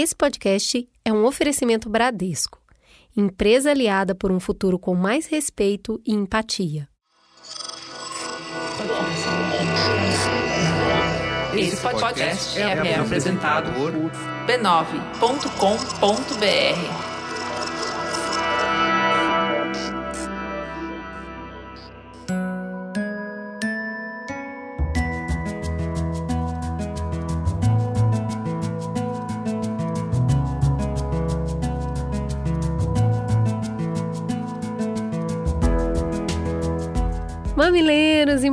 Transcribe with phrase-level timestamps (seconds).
[0.00, 2.62] Esse podcast é um oferecimento Bradesco,
[3.16, 6.88] empresa aliada por um futuro com mais respeito e empatia.
[11.52, 13.90] Esse podcast é, é apresentado por
[14.46, 17.07] b9.com.br.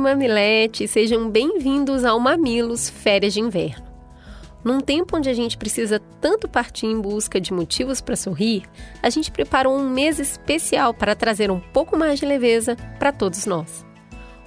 [0.06, 3.84] E mamiletes, sejam bem-vindos ao Mamilos Férias de Inverno.
[4.62, 8.62] Num tempo onde a gente precisa tanto partir em busca de motivos para sorrir,
[9.02, 13.46] a gente preparou um mês especial para trazer um pouco mais de leveza para todos
[13.46, 13.84] nós.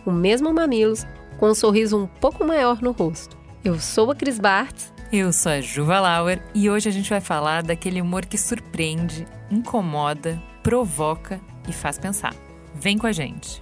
[0.06, 1.06] O mesmo Mamilos,
[1.38, 3.38] com um sorriso um pouco maior no rosto.
[3.62, 4.94] Eu sou a Cris Bartz.
[5.12, 9.28] Eu sou a Juva Lauer e hoje a gente vai falar daquele humor que surpreende,
[9.52, 12.34] incomoda, provoca e faz pensar.
[12.76, 13.62] Vem com a gente!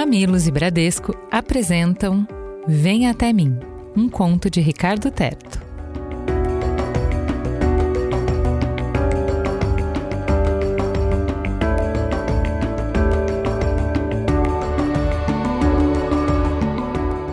[0.00, 2.26] Mamilos e Bradesco apresentam
[2.66, 3.58] Vem Até Mim,
[3.94, 5.60] um conto de Ricardo Terto.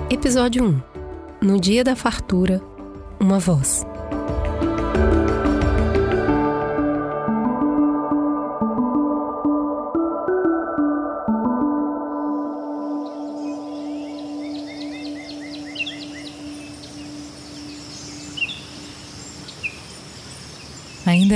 [0.10, 0.82] Episódio 1
[1.42, 2.62] No dia da fartura,
[3.18, 3.86] uma voz.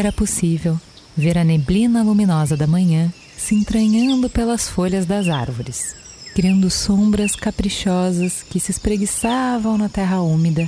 [0.02, 0.80] Era possível
[1.16, 5.96] ver a neblina luminosa da manhã se entranhando pelas folhas das árvores,
[6.34, 10.68] criando sombras caprichosas que se espreguiçavam na terra úmida,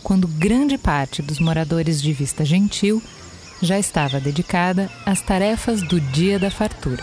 [0.00, 3.02] quando grande parte dos moradores de Vista Gentil
[3.60, 7.02] já estava dedicada às tarefas do dia da fartura.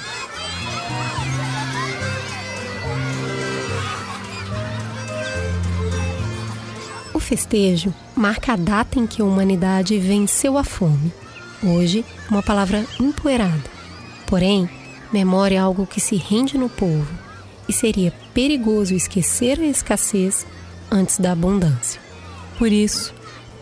[7.13, 11.11] O festejo marca a data em que a humanidade venceu a fome
[11.63, 13.63] Hoje, uma palavra empoeirada.
[14.27, 14.69] Porém,
[15.11, 17.07] memória é algo que se rende no povo
[17.67, 20.45] e seria perigoso esquecer a escassez
[20.91, 21.99] antes da abundância.
[22.57, 23.13] Por isso,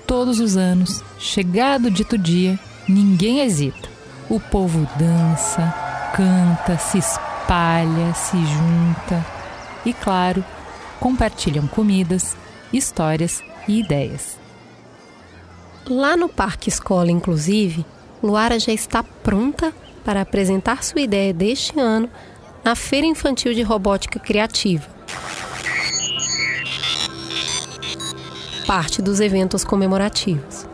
[0.05, 3.89] todos os anos, chegado o dito dia, ninguém hesita.
[4.29, 5.73] O povo dança,
[6.15, 9.25] canta, se espalha, se junta
[9.85, 10.43] e, claro,
[10.99, 12.35] compartilham comidas,
[12.71, 14.42] histórias e ideias.
[15.89, 17.85] Lá no Parque Escola, inclusive,
[18.21, 19.73] Luara já está pronta
[20.05, 22.09] para apresentar sua ideia deste ano
[22.63, 24.87] na Feira Infantil de Robótica Criativa.
[28.65, 30.65] Parte dos eventos comemorativos.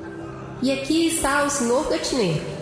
[0.61, 1.89] E aqui está o Sr.
[1.89, 2.59] Gatineiro.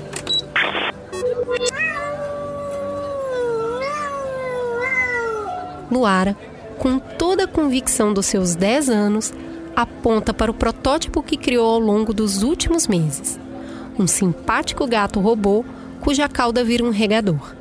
[5.92, 6.38] Luara,
[6.80, 9.34] com toda a convicção dos seus 10 anos,
[9.78, 13.40] aponta para o protótipo que criou ao longo dos últimos meses
[14.00, 15.64] um simpático gato robô
[16.02, 17.56] cuja cauda vira um regador.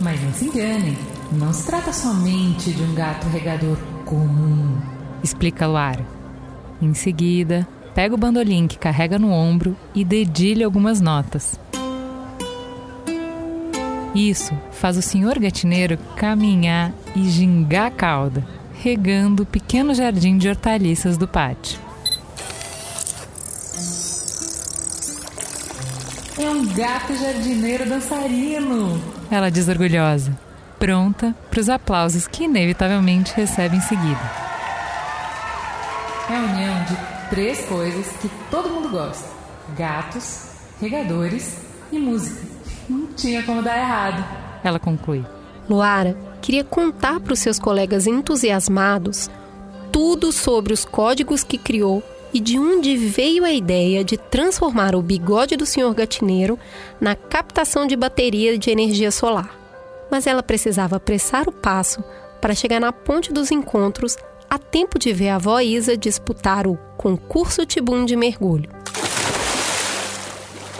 [0.00, 0.98] Mas não se enganem,
[1.32, 4.80] não se trata somente de um gato regador comum,
[5.22, 6.04] explica Luara.
[6.80, 11.58] Em seguida, pega o bandolim que carrega no ombro e dedilha algumas notas.
[14.14, 20.48] Isso faz o senhor gatineiro caminhar e gingar a cauda, regando o pequeno jardim de
[20.48, 21.80] hortaliças do pátio.
[26.38, 29.00] É um gato jardineiro dançarino,
[29.30, 30.36] ela diz orgulhosa,
[30.78, 34.20] pronta para os aplausos que inevitavelmente recebe em seguida.
[36.28, 36.96] É a união de
[37.30, 39.28] três coisas que todo mundo gosta:
[39.76, 40.48] gatos,
[40.80, 41.56] regadores
[41.90, 42.51] e música.
[42.88, 44.24] Não tinha como dar errado,
[44.64, 45.24] ela conclui.
[45.68, 49.30] Luara queria contar para os seus colegas entusiasmados
[49.92, 52.02] tudo sobre os códigos que criou
[52.32, 56.58] e de onde veio a ideia de transformar o bigode do senhor gatineiro
[57.00, 59.54] na captação de bateria de energia solar.
[60.10, 62.02] Mas ela precisava apressar o passo
[62.40, 64.16] para chegar na ponte dos encontros
[64.48, 68.68] a tempo de ver a avó Isa disputar o concurso Tibum de mergulho.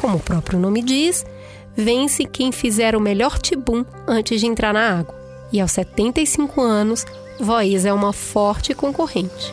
[0.00, 1.24] Como o próprio nome diz,
[1.76, 5.14] vence quem fizer o melhor tibum antes de entrar na água.
[5.52, 7.04] E aos 75 anos,
[7.64, 9.52] Isa é uma forte concorrente.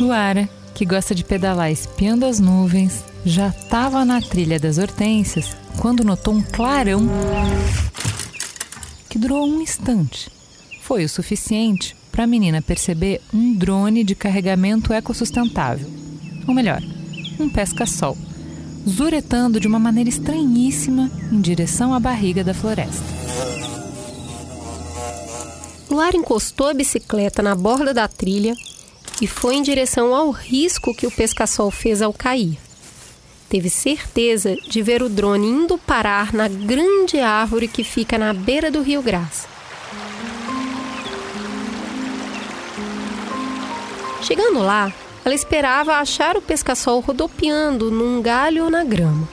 [0.00, 6.04] Luara, que gosta de pedalar espiando as nuvens, já estava na trilha das hortênsias quando
[6.04, 7.08] notou um clarão
[9.08, 10.28] que durou um instante.
[10.82, 15.88] Foi o suficiente para a menina perceber um drone de carregamento ecossustentável.
[16.46, 16.82] Ou melhor,
[17.38, 18.18] um pesca-sol,
[18.88, 23.04] zuretando de uma maneira estranhíssima em direção à barriga da floresta.
[25.90, 28.54] Lara encostou a bicicleta na borda da trilha
[29.20, 32.58] e foi em direção ao risco que o pesca-sol fez ao cair.
[33.48, 38.70] Teve certeza de ver o drone indo parar na grande árvore que fica na beira
[38.70, 39.46] do rio Graça.
[44.22, 44.92] Chegando lá,
[45.24, 49.26] ela esperava achar o pesca-sol rodopiando num galho ou na grama,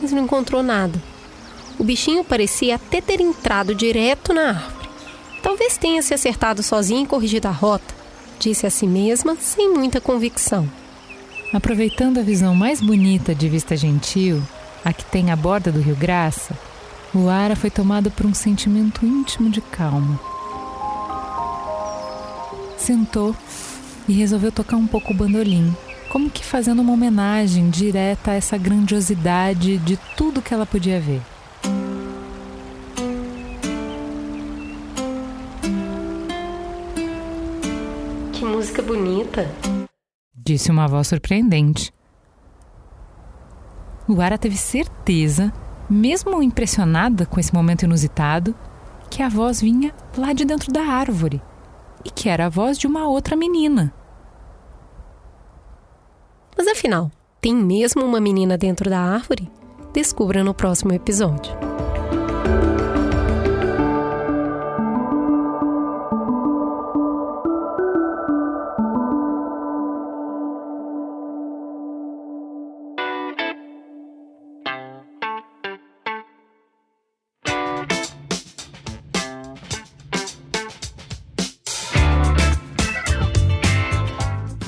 [0.00, 1.00] mas não encontrou nada.
[1.78, 4.88] O bichinho parecia até ter entrado direto na árvore.
[5.42, 7.94] Talvez tenha se acertado sozinho e corrigido a rota,
[8.38, 10.68] disse a si mesma, sem muita convicção.
[11.52, 14.42] Aproveitando a visão mais bonita de Vista Gentil,
[14.84, 16.58] a que tem à borda do Rio Graça,
[17.14, 20.20] Luara foi tomada por um sentimento íntimo de calma.
[22.76, 23.34] Sentou
[24.08, 25.76] e resolveu tocar um pouco o bandolim,
[26.08, 31.20] como que fazendo uma homenagem direta a essa grandiosidade de tudo que ela podia ver.
[38.32, 39.46] Que música bonita!
[40.34, 41.92] Disse uma voz surpreendente.
[44.08, 45.52] Luara teve certeza,
[45.90, 48.54] mesmo impressionada com esse momento inusitado,
[49.10, 51.42] que a voz vinha lá de dentro da árvore
[52.04, 53.92] e que era a voz de uma outra menina.
[56.58, 57.08] Mas afinal,
[57.40, 59.48] tem mesmo uma menina dentro da árvore?
[59.92, 61.56] Descubra no próximo episódio.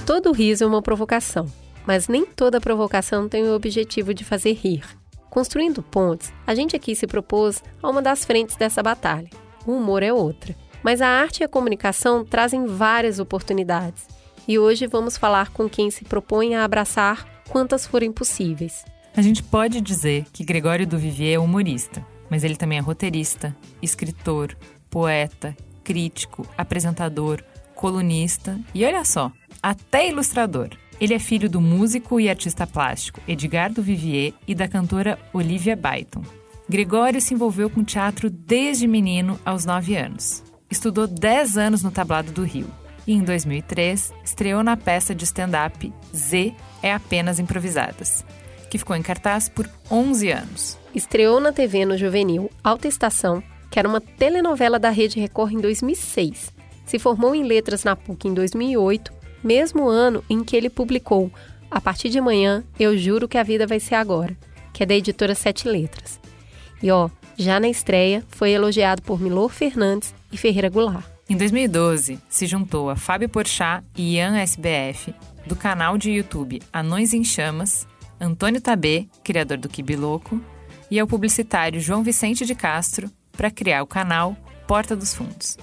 [0.06, 1.50] Todo riso é uma provocação
[1.90, 4.84] mas nem toda provocação tem o objetivo de fazer rir.
[5.28, 9.28] Construindo pontes, a gente aqui se propôs a uma das frentes dessa batalha.
[9.66, 10.54] O humor é outra.
[10.84, 14.06] Mas a arte e a comunicação trazem várias oportunidades.
[14.46, 18.84] E hoje vamos falar com quem se propõe a abraçar quantas forem possíveis.
[19.16, 23.52] A gente pode dizer que Gregório do Vivier é humorista, mas ele também é roteirista,
[23.82, 24.56] escritor,
[24.88, 27.42] poeta, crítico, apresentador,
[27.74, 30.68] colunista e olha só, até ilustrador.
[31.00, 36.22] Ele é filho do músico e artista plástico Edgardo Vivier e da cantora Olivia Byton.
[36.68, 40.44] Gregório se envolveu com teatro desde menino, aos 9 anos.
[40.70, 42.68] Estudou 10 anos no Tablado do Rio
[43.06, 48.24] e, em 2003, estreou na peça de stand-up Z é Apenas Improvisadas,
[48.68, 50.78] que ficou em cartaz por 11 anos.
[50.94, 55.60] Estreou na TV no juvenil Alta Estação, que era uma telenovela da Rede Record em
[55.60, 56.52] 2006.
[56.84, 61.30] Se formou em letras na PUC em 2008 mesmo ano em que ele publicou
[61.70, 64.36] A partir de amanhã, eu juro que a vida vai ser agora,
[64.72, 66.18] que é da editora Sete Letras.
[66.82, 67.08] E ó,
[67.38, 71.04] já na estreia, foi elogiado por Milor Fernandes e Ferreira Goulart.
[71.28, 75.14] Em 2012, se juntou a Fábio Porchat e Ian SBF,
[75.46, 77.86] do canal de YouTube Anões em Chamas,
[78.20, 80.40] Antônio Tabê, criador do Kibiloco,
[80.90, 85.56] e ao publicitário João Vicente de Castro para criar o canal Porta dos Fundos.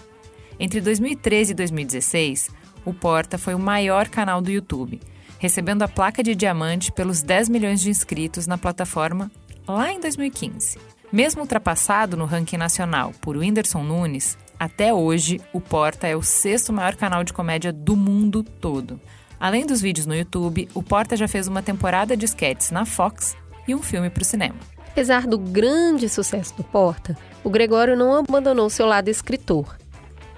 [0.58, 2.50] Entre 2013 e 2016,
[2.88, 5.02] o Porta foi o maior canal do YouTube,
[5.40, 9.30] recebendo a placa de diamante pelos 10 milhões de inscritos na plataforma
[9.68, 10.80] lá em 2015.
[11.12, 16.72] Mesmo ultrapassado no ranking nacional por Whindersson Nunes, até hoje o Porta é o sexto
[16.72, 19.02] maior canal de comédia do mundo todo.
[19.38, 23.36] Além dos vídeos no YouTube, o Porta já fez uma temporada de sketches na Fox
[23.68, 24.56] e um filme para o cinema.
[24.92, 29.78] Apesar do grande sucesso do Porta, o Gregório não abandonou seu lado escritor.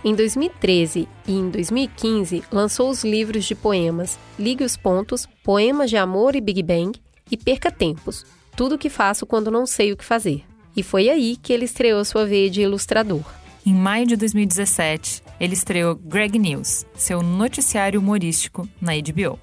[0.04, 5.98] Em 2013 e em 2015, lançou os livros de poemas Ligue os Pontos, Poemas de
[5.98, 6.98] Amor e Big Bang
[7.30, 8.26] e Perca Tempos,
[8.56, 10.44] Tudo o que Faço Quando Não Sei o que Fazer.
[10.76, 13.24] E foi aí que ele estreou sua veia de ilustrador.
[13.66, 19.38] Em maio de 2017, ele estreou Greg News, seu noticiário humorístico, na HBO.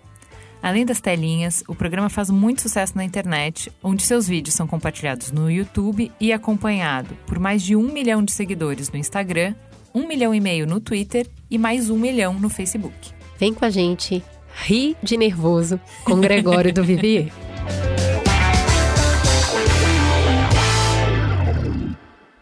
[0.62, 5.30] Além das telinhas, o programa faz muito sucesso na internet, onde seus vídeos são compartilhados
[5.30, 9.54] no YouTube e acompanhado por mais de um milhão de seguidores no Instagram
[9.96, 13.14] um milhão e meio no Twitter e mais um milhão no Facebook.
[13.38, 14.22] Vem com a gente,
[14.66, 17.32] ri de nervoso com Gregório do Vivier.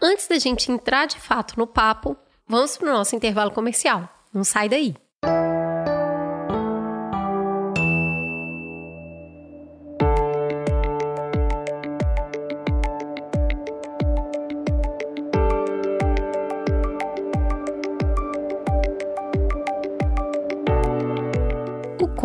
[0.01, 4.09] Antes da gente entrar de fato no papo, vamos para o nosso intervalo comercial.
[4.33, 4.93] Não sai daí.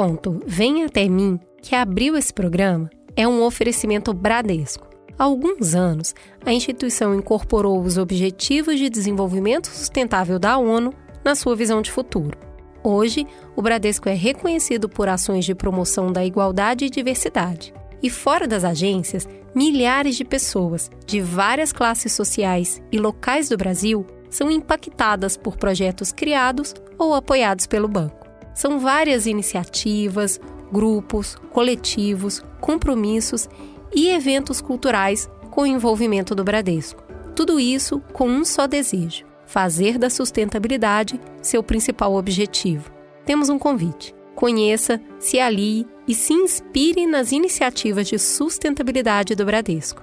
[0.00, 4.88] Conto Vem Até Mim, que abriu esse programa, é um oferecimento Bradesco.
[5.18, 11.54] Há alguns anos, a instituição incorporou os Objetivos de Desenvolvimento Sustentável da ONU na sua
[11.54, 12.38] visão de futuro.
[12.82, 17.74] Hoje, o Bradesco é reconhecido por ações de promoção da igualdade e diversidade.
[18.02, 24.06] E fora das agências, milhares de pessoas de várias classes sociais e locais do Brasil
[24.30, 28.19] são impactadas por projetos criados ou apoiados pelo banco.
[28.54, 30.40] São várias iniciativas,
[30.72, 33.48] grupos, coletivos, compromissos
[33.94, 37.02] e eventos culturais com o envolvimento do Bradesco.
[37.34, 42.90] Tudo isso com um só desejo: fazer da sustentabilidade seu principal objetivo.
[43.24, 44.14] Temos um convite.
[44.34, 50.02] Conheça, se alie e se inspire nas iniciativas de sustentabilidade do Bradesco.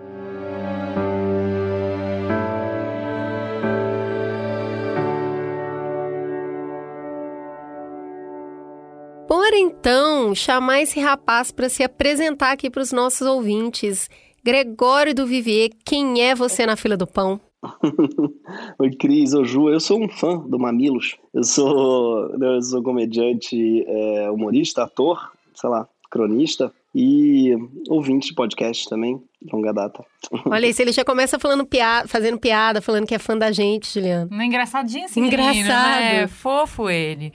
[9.80, 14.10] então chamar esse rapaz para se apresentar aqui para os nossos ouvintes.
[14.44, 17.40] Gregório do Vivier, quem é você na fila do pão?
[18.78, 19.68] Oi, Cris, oi, Ju.
[19.68, 21.16] Eu sou um fã do Mamilos.
[21.32, 27.54] Eu sou, eu sou comediante, é, humorista, ator, sei lá, cronista e
[27.88, 29.22] ouvinte de podcast também,
[29.52, 30.04] longa data.
[30.46, 33.92] Olha se ele já começa falando piada, fazendo piada, falando que é fã da gente,
[33.92, 34.28] Juliano.
[34.30, 35.54] Não é engraçadinho esse Engraçado.
[35.54, 36.26] menino, né?
[36.26, 37.32] Fofo ele.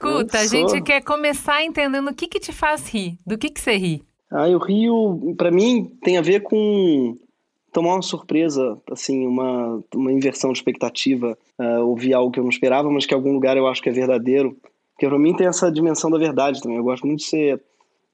[0.00, 3.18] Escuta, Eu a gente quer começar entendendo o que que te faz rir.
[3.26, 4.02] Do que que você ri?
[4.30, 7.18] Ah, o Rio, pra mim, tem a ver com
[7.72, 12.50] tomar uma surpresa, assim, uma, uma inversão de expectativa, ah, ouvir algo que eu não
[12.50, 14.56] esperava, mas que em algum lugar eu acho que é verdadeiro.
[14.92, 16.76] Porque pra mim tem essa dimensão da verdade também.
[16.76, 17.60] Eu gosto muito de ser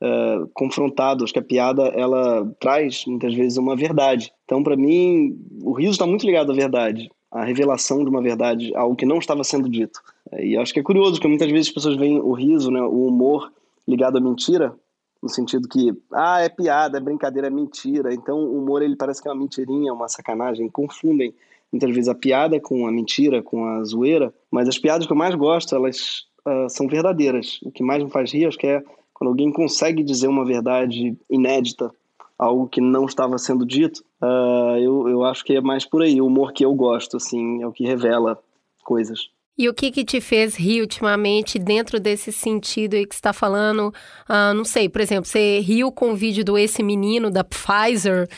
[0.00, 1.24] ah, confrontado.
[1.24, 4.32] Acho que a piada, ela traz, muitas vezes, uma verdade.
[4.44, 7.10] Então, pra mim, o riso está muito ligado à verdade.
[7.30, 10.00] A revelação de uma verdade, algo que não estava sendo dito.
[10.32, 13.06] E acho que é curioso, porque muitas vezes as pessoas veem o riso, né, o
[13.06, 13.52] humor
[13.86, 14.74] ligado à mentira,
[15.22, 18.12] no sentido que, ah, é piada, é brincadeira, é mentira.
[18.12, 20.68] Então o humor ele parece que é uma mentirinha, uma sacanagem.
[20.68, 21.34] Confundem
[21.72, 24.34] muitas vezes a piada com a mentira, com a zoeira.
[24.50, 27.58] Mas as piadas que eu mais gosto, elas ah, são verdadeiras.
[27.62, 28.82] O que mais me faz rir, acho que é
[29.14, 31.90] quando alguém consegue dizer uma verdade inédita,
[32.38, 34.04] algo que não estava sendo dito.
[34.20, 36.20] Ah, eu, eu acho que é mais por aí.
[36.20, 38.38] O humor que eu gosto, assim, é o que revela
[38.84, 39.30] coisas.
[39.56, 43.32] E o que que te fez rir ultimamente dentro desse sentido aí que você está
[43.32, 43.94] falando?
[44.28, 48.28] Ah, não sei, por exemplo, você riu com o vídeo do Esse Menino, da Pfizer.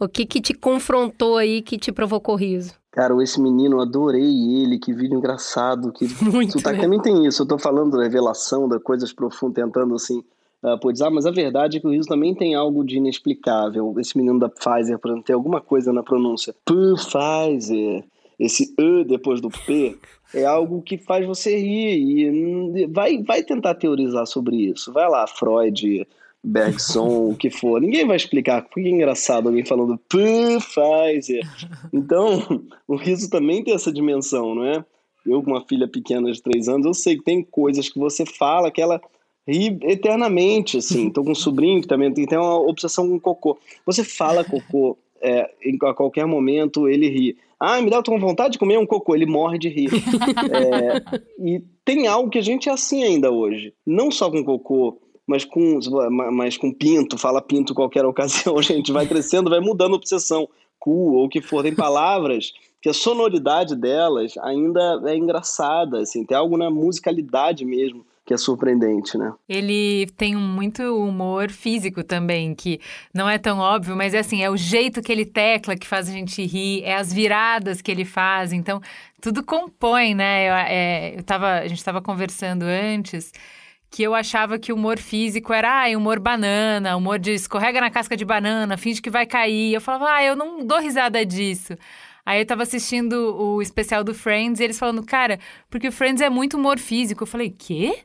[0.00, 2.74] O que que te confrontou aí que te provocou riso?
[2.90, 5.92] Cara, esse menino, adorei ele, que vídeo engraçado.
[5.92, 6.06] Que...
[6.22, 6.82] Muito, Sotaque né?
[6.84, 10.22] também tem isso, eu tô falando da revelação, da coisas profundas, tentando assim,
[10.62, 12.96] uh, pô, dizer, ah, mas a verdade é que o riso também tem algo de
[12.96, 13.94] inexplicável.
[13.98, 16.54] Esse menino da Pfizer, por exemplo, tem alguma coisa na pronúncia.
[16.64, 18.04] Pfizer,
[18.38, 19.96] esse E depois do P,
[20.34, 24.92] é algo que faz você rir e vai, vai tentar teorizar sobre isso.
[24.92, 26.06] Vai lá, Freud,
[26.42, 27.80] Bergson, o que for.
[27.80, 28.62] Ninguém vai explicar.
[28.62, 31.42] Que é engraçado alguém falando Pfizer?
[31.92, 34.84] Então, o riso também tem essa dimensão, não é?
[35.24, 38.26] Eu, com uma filha pequena de três anos, eu sei que tem coisas que você
[38.26, 39.00] fala que ela
[39.48, 41.08] ri eternamente, assim.
[41.08, 43.58] Tô com um sobrinho que também tem, tem uma obsessão com cocô.
[43.86, 45.50] Você fala cocô é,
[45.82, 47.36] a qualquer momento, ele ri.
[47.66, 49.90] Ah, me dá com vontade de comer um cocô, ele morre de rir.
[50.54, 53.72] É, e tem algo que a gente é assim ainda hoje.
[53.86, 55.78] Não só com cocô, mas com,
[56.32, 60.48] mas com pinto, fala pinto qualquer ocasião, a gente vai crescendo, vai mudando a obsessão.
[60.78, 62.52] Cu ou o que for, tem palavras
[62.82, 68.36] que a sonoridade delas ainda é engraçada, assim, tem algo na musicalidade mesmo que é
[68.36, 69.32] surpreendente, né?
[69.48, 72.80] Ele tem muito humor físico também, que
[73.12, 76.08] não é tão óbvio, mas é assim, é o jeito que ele tecla que faz
[76.08, 78.80] a gente rir, é as viradas que ele faz, então
[79.20, 80.48] tudo compõe, né?
[80.48, 83.30] Eu, é, eu tava, a gente estava conversando antes
[83.90, 87.90] que eu achava que o humor físico era ah, humor banana, humor de escorrega na
[87.90, 89.72] casca de banana, finge que vai cair.
[89.72, 91.76] Eu falava, ah, eu não dou risada disso.
[92.26, 95.38] Aí eu tava assistindo o especial do Friends e eles falando, cara,
[95.70, 97.22] porque o Friends é muito humor físico.
[97.22, 98.02] Eu falei, quê?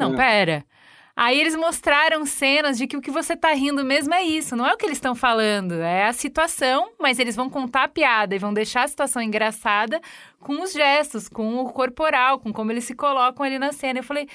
[0.00, 0.16] Não, É.
[0.16, 0.64] pera.
[1.16, 4.66] Aí eles mostraram cenas de que o que você tá rindo mesmo é isso, não
[4.66, 8.34] é o que eles estão falando, é a situação, mas eles vão contar a piada
[8.34, 10.00] e vão deixar a situação engraçada
[10.38, 13.98] com os gestos, com o corporal, com como eles se colocam ali na cena.
[13.98, 14.28] Eu falei,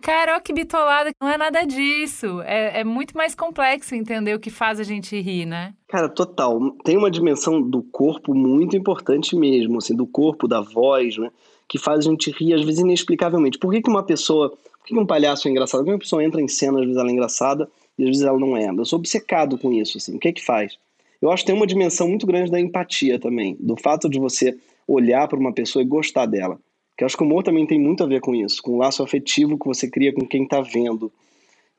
[0.00, 2.40] cara, ó que bitolada, não é nada disso.
[2.44, 5.74] É, é muito mais complexo entender o que faz a gente rir, né?
[5.86, 6.58] Cara, total.
[6.82, 11.30] Tem uma dimensão do corpo muito importante mesmo, assim, do corpo, da voz, né?
[11.68, 13.58] Que faz a gente rir, às vezes, inexplicavelmente.
[13.58, 14.52] Por que, que uma pessoa.
[14.82, 15.80] Por que, um palhaço é engraçado?
[15.80, 18.22] Por que uma pessoa entra em cena, às vezes ela é engraçada e às vezes
[18.22, 18.68] ela não é?
[18.68, 20.16] Eu sou obcecado com isso, assim.
[20.16, 20.76] O que é que faz?
[21.20, 24.58] Eu acho que tem uma dimensão muito grande da empatia também, do fato de você
[24.86, 26.58] olhar para uma pessoa e gostar dela.
[26.96, 28.78] Que eu acho que o humor também tem muito a ver com isso, com o
[28.78, 31.12] laço afetivo que você cria com quem está vendo.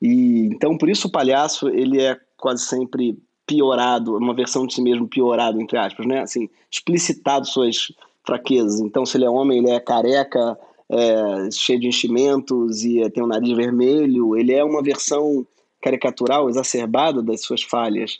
[0.01, 4.81] E então por isso o palhaço ele é quase sempre piorado, uma versão de si
[4.81, 6.21] mesmo piorado entre aspas, né?
[6.21, 7.91] Assim, explicitado suas
[8.25, 8.79] fraquezas.
[8.79, 10.57] Então se ele é homem, ele é careca,
[10.89, 14.35] é, cheio de enchimentos e tem o nariz vermelho.
[14.35, 15.45] Ele é uma versão
[15.81, 18.19] caricatural, exacerbada das suas falhas,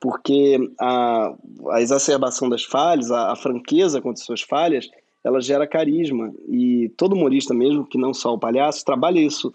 [0.00, 1.34] porque a,
[1.70, 4.90] a exacerbação das falhas, a, a franqueza contra suas falhas,
[5.22, 6.32] ela gera carisma.
[6.48, 9.52] E todo humorista mesmo, que não só o palhaço, trabalha isso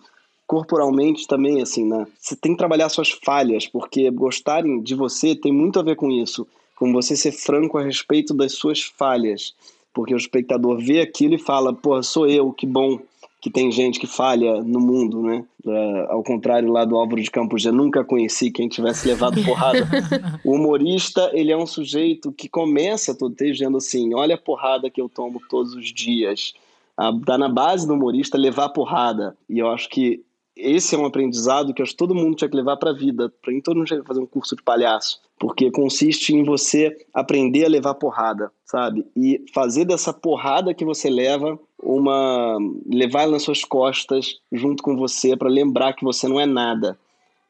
[0.51, 2.05] corporalmente também, assim, né?
[2.19, 6.11] Você tem que trabalhar suas falhas, porque gostarem de você tem muito a ver com
[6.11, 9.55] isso, com você ser franco a respeito das suas falhas.
[9.93, 12.99] Porque o espectador vê aquilo e fala, pô, sou eu, que bom
[13.41, 15.43] que tem gente que falha no mundo, né?
[15.65, 19.87] É, ao contrário lá do Álvaro de Campos, eu nunca conheci quem tivesse levado porrada.
[20.45, 25.01] o humorista, ele é um sujeito que começa todo dizendo assim, olha a porrada que
[25.01, 26.53] eu tomo todos os dias.
[26.95, 29.35] Ah, dá na base do humorista levar porrada.
[29.49, 30.23] E eu acho que
[30.55, 33.33] esse é um aprendizado que acho que todo mundo tinha que levar para a vida.
[33.41, 37.65] Para todo mundo tinha que fazer um curso de palhaço, porque consiste em você aprender
[37.65, 39.03] a levar porrada, sabe?
[39.17, 45.35] E fazer dessa porrada que você leva uma levar nas suas costas junto com você
[45.35, 46.95] para lembrar que você não é nada.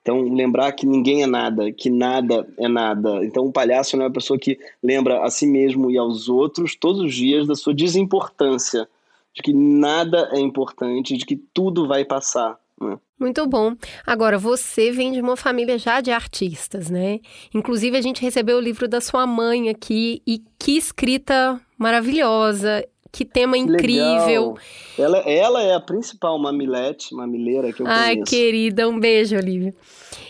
[0.01, 3.25] Então, lembrar que ninguém é nada, que nada é nada.
[3.25, 7.01] Então, o palhaço é uma pessoa que lembra a si mesmo e aos outros todos
[7.01, 8.88] os dias da sua desimportância,
[9.33, 12.57] de que nada é importante, de que tudo vai passar.
[12.79, 12.98] Né?
[13.22, 13.75] Muito bom.
[14.04, 17.20] Agora, você vem de uma família já de artistas, né?
[17.54, 22.84] Inclusive, a gente recebeu o livro da sua mãe aqui e que escrita maravilhosa.
[23.12, 24.58] Que tema incrível.
[24.98, 28.34] Ela, ela é a principal mamilete, mamileira que eu Ai, conheço.
[28.34, 29.76] Ai, querida, um beijo, Olivia.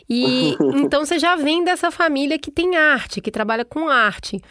[0.09, 4.41] E então você já vem dessa família que tem arte, que trabalha com arte.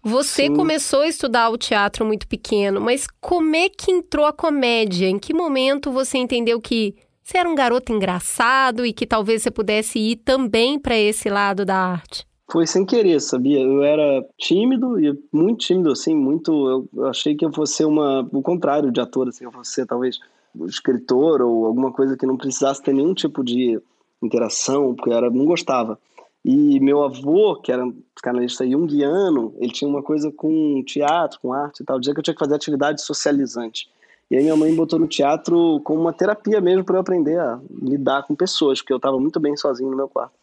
[0.00, 0.54] Você Sim.
[0.54, 5.08] começou a estudar o teatro muito pequeno, mas como é que entrou a comédia?
[5.08, 6.94] Em que momento você entendeu que
[7.30, 11.64] você era um garoto engraçado e que talvez você pudesse ir também para esse lado
[11.64, 12.26] da arte?
[12.50, 13.60] Foi sem querer, sabia?
[13.60, 16.88] Eu era tímido e muito tímido, assim, muito.
[16.92, 18.28] Eu achei que eu fosse uma.
[18.32, 20.18] O contrário de ator, assim, eu fosse ser talvez
[20.66, 23.80] escritor ou alguma coisa que não precisasse ter nenhum tipo de
[24.20, 25.96] interação, porque eu era, não gostava.
[26.44, 31.52] E meu avô, que era um canalista junguiano, ele tinha uma coisa com teatro, com
[31.52, 33.88] arte e tal, dizia que eu tinha que fazer atividade socializante.
[34.30, 37.58] E aí minha mãe botou no teatro como uma terapia mesmo para eu aprender a
[37.82, 40.34] lidar com pessoas, porque eu estava muito bem sozinho no meu quarto.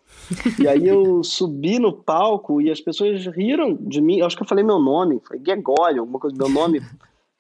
[0.60, 4.20] E aí eu subi no palco e as pessoas riram de mim.
[4.20, 6.36] Eu acho que eu falei meu nome, foi Gregório, alguma coisa.
[6.36, 6.82] Meu nome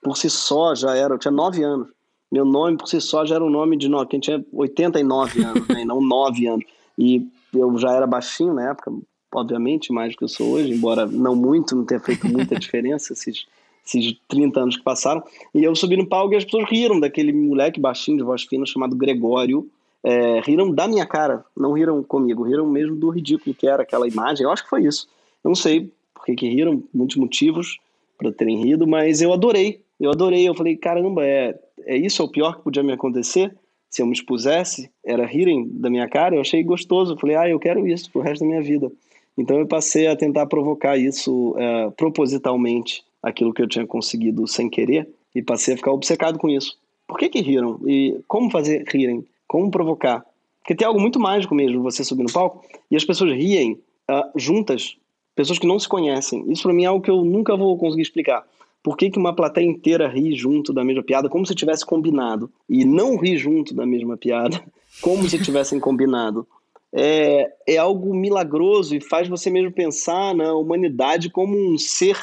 [0.01, 1.89] por si só já era, eu tinha nove anos.
[2.31, 5.83] Meu nome por si só já era o nome de quem tinha 89 anos, né,
[5.83, 6.65] não nove anos.
[6.97, 8.91] E eu já era baixinho na época,
[9.33, 13.11] obviamente, mais do que eu sou hoje, embora não muito, não tenha feito muita diferença
[13.11, 13.45] esses
[13.87, 15.23] esses 30 anos que passaram.
[15.53, 18.65] E eu subi no palco e as pessoas riram daquele moleque baixinho de voz fina
[18.65, 19.67] chamado Gregório.
[20.03, 24.07] É, riram da minha cara, não riram comigo, riram mesmo do ridículo que era aquela
[24.07, 24.43] imagem.
[24.43, 25.07] Eu acho que foi isso.
[25.43, 27.79] Eu não sei por que, que riram, muitos motivos
[28.17, 29.81] para terem rido, mas eu adorei.
[29.99, 30.47] Eu adorei.
[30.47, 33.55] Eu falei, caramba, é, é isso é o pior que podia me acontecer?
[33.89, 36.35] Se eu me expusesse, era rirem da minha cara.
[36.35, 37.13] Eu achei gostoso.
[37.13, 38.91] Eu falei, ah, eu quero isso pro resto da minha vida.
[39.37, 44.69] Então eu passei a tentar provocar isso é, propositalmente aquilo que eu tinha conseguido sem
[44.69, 46.77] querer e passei a ficar obcecado com isso.
[47.07, 47.79] Por que que riram?
[47.85, 49.25] E como fazer rirem?
[49.47, 50.25] Como provocar?
[50.59, 54.29] Porque tem algo muito mágico mesmo você subir no palco e as pessoas riem uh,
[54.35, 54.97] juntas,
[55.33, 56.43] pessoas que não se conhecem.
[56.51, 58.45] Isso para mim é algo que eu nunca vou conseguir explicar.
[58.83, 62.49] Por que, que uma plateia inteira ri junto da mesma piada, como se tivesse combinado,
[62.69, 64.61] e não ri junto da mesma piada,
[65.01, 66.47] como se tivessem combinado?
[66.91, 72.17] É, é algo milagroso e faz você mesmo pensar na humanidade como um ser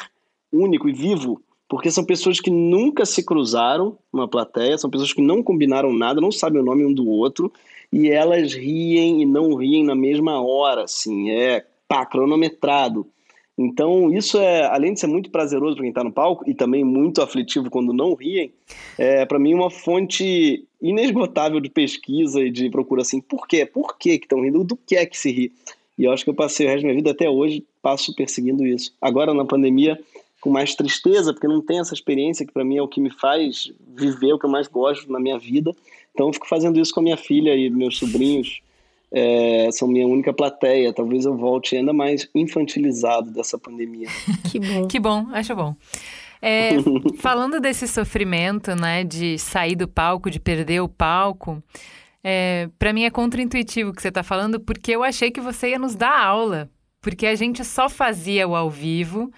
[0.54, 5.22] único e vivo, porque são pessoas que nunca se cruzaram numa plateia, são pessoas que
[5.22, 7.52] não combinaram nada, não sabem o nome um do outro,
[7.92, 13.06] e elas riem e não riem na mesma hora, assim, é pá, cronometrado.
[13.56, 16.82] Então, isso é, além de ser muito prazeroso para quem está no palco e também
[16.82, 18.52] muito aflitivo quando não riem,
[18.98, 23.64] é para mim uma fonte inesgotável de pesquisa e de procura assim, por quê?
[23.64, 24.64] Por que estão rindo?
[24.64, 25.52] Do que é que se ri?
[25.96, 28.66] E eu acho que eu passei o resto da minha vida até hoje passo perseguindo
[28.66, 28.92] isso.
[29.00, 29.98] Agora na pandemia
[30.44, 33.09] com mais tristeza, porque não tem essa experiência que para mim é o que me
[33.09, 35.74] faz viver o que eu mais gosto na minha vida.
[36.12, 38.61] Então eu fico fazendo isso com a minha filha e meus sobrinhos.
[39.11, 40.92] É, são minha única plateia.
[40.92, 44.07] Talvez eu volte ainda mais infantilizado dessa pandemia.
[44.52, 44.87] que bom.
[44.87, 45.74] Que bom, acho bom.
[46.42, 46.72] É,
[47.16, 51.62] falando desse sofrimento, né, de sair do palco, de perder o palco,
[52.22, 55.70] é, para mim é contraintuitivo o que você está falando, porque eu achei que você
[55.70, 56.68] ia nos dar aula,
[57.00, 59.33] porque a gente só fazia o ao vivo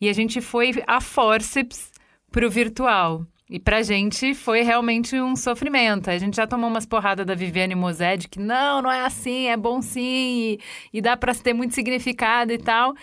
[0.00, 1.92] e a gente foi a forceps
[2.30, 3.26] para o virtual.
[3.48, 6.08] E pra gente foi realmente um sofrimento.
[6.08, 9.56] A gente já tomou umas porradas da Viviane Mosed que não, não é assim, é
[9.56, 10.60] bom sim, e,
[10.92, 12.94] e dá para ter muito significado e tal.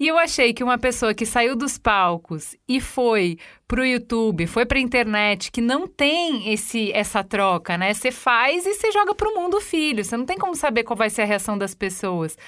[0.00, 4.64] E eu achei que uma pessoa que saiu dos palcos e foi pro YouTube, foi
[4.64, 7.92] pra internet, que não tem esse essa troca, né?
[7.92, 10.04] Você faz e você joga pro mundo filho.
[10.04, 12.38] Você não tem como saber qual vai ser a reação das pessoas.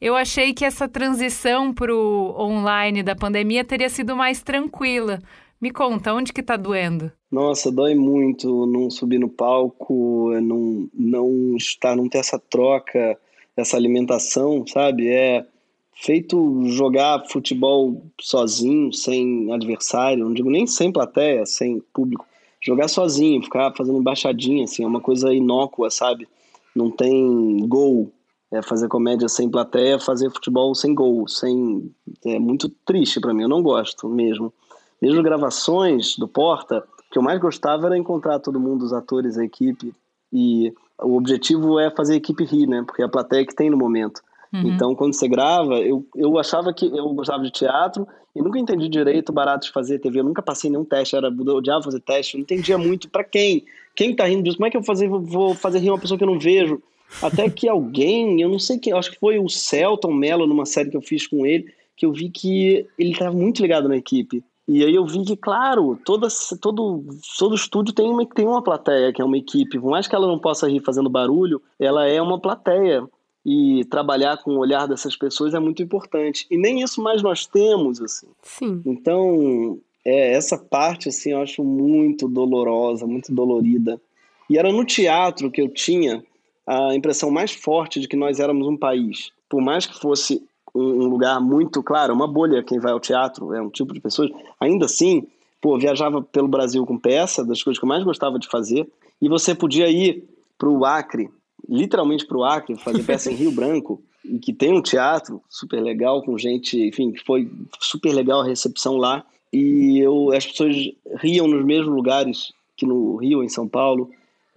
[0.00, 5.18] Eu achei que essa transição pro online da pandemia teria sido mais tranquila.
[5.60, 7.12] Me conta, onde que tá doendo?
[7.30, 13.18] Nossa, dói muito não subir no palco, não, não estar, não ter essa troca,
[13.54, 15.08] essa alimentação, sabe?
[15.08, 15.44] É
[15.92, 22.26] feito jogar futebol sozinho, sem adversário, não digo nem sem plateia, sem público,
[22.58, 26.26] jogar sozinho, ficar fazendo embaixadinha, assim, é uma coisa inócua, sabe?
[26.74, 28.10] Não tem gol,
[28.50, 31.90] é fazer comédia sem plateia, fazer futebol sem gol, sem
[32.24, 34.52] é muito triste para mim, eu não gosto mesmo.
[35.00, 39.38] Mesmo gravações do Porta, o que eu mais gostava era encontrar todo mundo, os atores,
[39.38, 39.94] a equipe,
[40.32, 42.82] e o objetivo é fazer a equipe rir, né?
[42.86, 44.20] Porque é a plateia que tem no momento.
[44.52, 44.68] Uhum.
[44.68, 48.88] Então, quando você grava, eu, eu achava que eu gostava de teatro e nunca entendi
[48.88, 50.20] direito o barato de fazer TV.
[50.20, 53.24] Eu nunca passei nenhum teste, era, eu odiava fazer teste, eu não entendia muito para
[53.24, 53.64] quem.
[53.94, 54.56] Quem tá rindo disso?
[54.56, 56.82] Como é que eu vou fazer, vou fazer rir uma pessoa que eu não vejo?
[57.22, 60.90] Até que alguém, eu não sei quem, acho que foi o Celton Mello, numa série
[60.90, 64.42] que eu fiz com ele, que eu vi que ele estava muito ligado na equipe.
[64.66, 66.28] E aí eu vi que, claro, toda,
[66.60, 67.04] todo,
[67.36, 69.80] todo estúdio tem uma, tem uma plateia, que é uma equipe.
[69.80, 73.04] Por mais que ela não possa rir fazendo barulho, ela é uma plateia
[73.44, 76.46] e trabalhar com o olhar dessas pessoas é muito importante.
[76.48, 78.28] E nem isso mais nós temos, assim.
[78.42, 78.80] Sim.
[78.86, 84.00] Então, é, essa parte, assim, eu acho muito dolorosa, muito dolorida.
[84.48, 86.22] E era no teatro que eu tinha
[86.66, 89.30] a impressão mais forte de que nós éramos um país.
[89.48, 90.42] Por mais que fosse
[90.74, 94.30] um lugar muito, claro, uma bolha quem vai ao teatro, é um tipo de pessoas,
[94.60, 95.26] ainda assim,
[95.60, 98.88] pô, viajava pelo Brasil com peça, das coisas que eu mais gostava de fazer,
[99.20, 100.24] e você podia ir
[100.56, 101.28] para o Acre,
[101.68, 105.80] literalmente para o Acre, fazer peça em Rio Branco, e que tem um teatro super
[105.80, 109.24] legal, com gente, enfim, foi super legal a recepção lá.
[109.52, 110.76] E eu, as pessoas
[111.20, 114.10] riam nos mesmos lugares que no Rio, em São Paulo.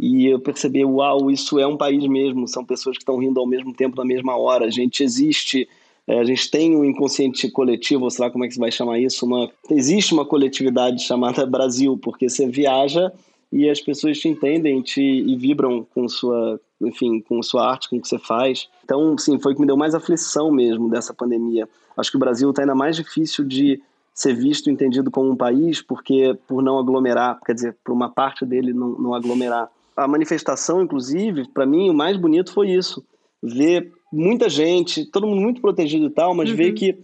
[0.05, 3.47] E eu percebi, uau, isso é um país mesmo, são pessoas que estão rindo ao
[3.47, 4.65] mesmo tempo, na mesma hora.
[4.65, 5.65] A gente existe,
[6.05, 8.99] é, a gente tem um inconsciente coletivo, sei lá como é que você vai chamar
[8.99, 13.13] isso, uma, existe uma coletividade chamada Brasil, porque você viaja
[13.49, 17.95] e as pessoas te entendem te, e vibram com sua, enfim, com sua arte, com
[17.95, 18.67] o que você faz.
[18.83, 21.65] Então, sim, foi o que me deu mais aflição mesmo dessa pandemia.
[21.95, 23.81] Acho que o Brasil está ainda mais difícil de
[24.13, 28.45] ser visto, entendido como um país, porque por não aglomerar, quer dizer, por uma parte
[28.45, 29.71] dele não, não aglomerar.
[29.95, 33.05] A manifestação, inclusive, para mim, o mais bonito foi isso.
[33.41, 36.55] Ver muita gente, todo mundo muito protegido e tal, mas uhum.
[36.55, 36.97] ver que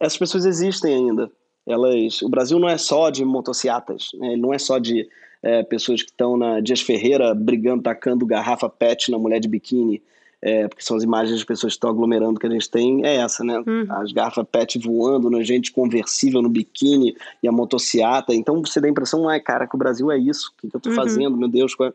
[0.00, 1.30] essas pessoas existem ainda.
[1.66, 4.36] Elas, o Brasil não é só de motocicletas, né?
[4.36, 5.06] não é só de
[5.42, 10.02] é, pessoas que estão na Dias Ferreira brigando, tacando garrafa PET na mulher de biquíni,
[10.40, 13.16] é, porque são as imagens das pessoas que estão aglomerando que a gente tem, é
[13.16, 13.58] essa, né?
[13.66, 13.86] Uhum.
[13.90, 18.34] As garrafas PET voando, na gente conversível no biquíni e a motociata.
[18.34, 20.76] Então você dá a impressão, ai, cara, que o Brasil é isso, o que, que
[20.76, 20.96] eu tô uhum.
[20.96, 21.74] fazendo, meu Deus.
[21.74, 21.88] Qual...
[21.90, 21.92] É?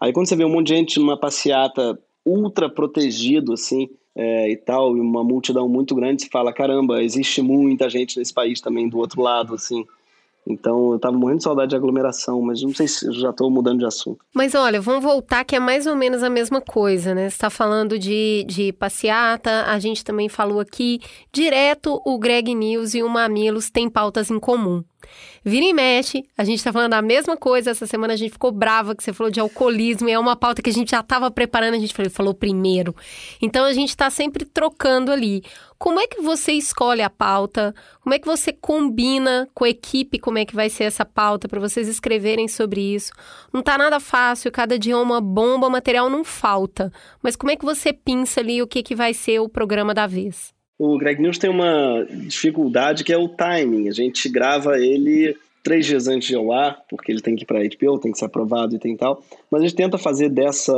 [0.00, 4.56] Aí quando você vê um monte de gente numa passeata ultra protegido, assim, é, e
[4.56, 8.88] tal, e uma multidão muito grande, você fala, caramba, existe muita gente nesse país também
[8.88, 9.84] do outro lado, assim.
[10.46, 13.78] Então eu tava morrendo de saudade de aglomeração, mas não sei se já tô mudando
[13.78, 14.18] de assunto.
[14.34, 17.30] Mas olha, vamos voltar que é mais ou menos a mesma coisa, né?
[17.30, 21.00] Você tá falando de, de passeata, a gente também falou aqui,
[21.32, 24.84] direto o Greg News e o Mamilos têm pautas em comum.
[25.44, 27.70] Vira e mexe, a gente tá falando a mesma coisa.
[27.70, 30.62] Essa semana a gente ficou brava que você falou de alcoolismo, e é uma pauta
[30.62, 32.94] que a gente já estava preparando, a gente falou primeiro.
[33.42, 35.42] Então a gente está sempre trocando ali.
[35.84, 37.74] Como é que você escolhe a pauta?
[38.00, 41.46] Como é que você combina com a equipe como é que vai ser essa pauta
[41.46, 43.12] para vocês escreverem sobre isso?
[43.52, 46.90] Não tá nada fácil, cada dia é uma bomba, material não falta.
[47.22, 50.06] Mas como é que você pinça ali o que, que vai ser o programa da
[50.06, 50.54] vez?
[50.78, 53.86] O Greg News tem uma dificuldade que é o timing.
[53.86, 57.46] A gente grava ele três dias antes de ao ar, porque ele tem que ir
[57.46, 59.22] para a HBO, tem que ser aprovado e tem tal.
[59.50, 60.72] Mas a gente tenta fazer dessa,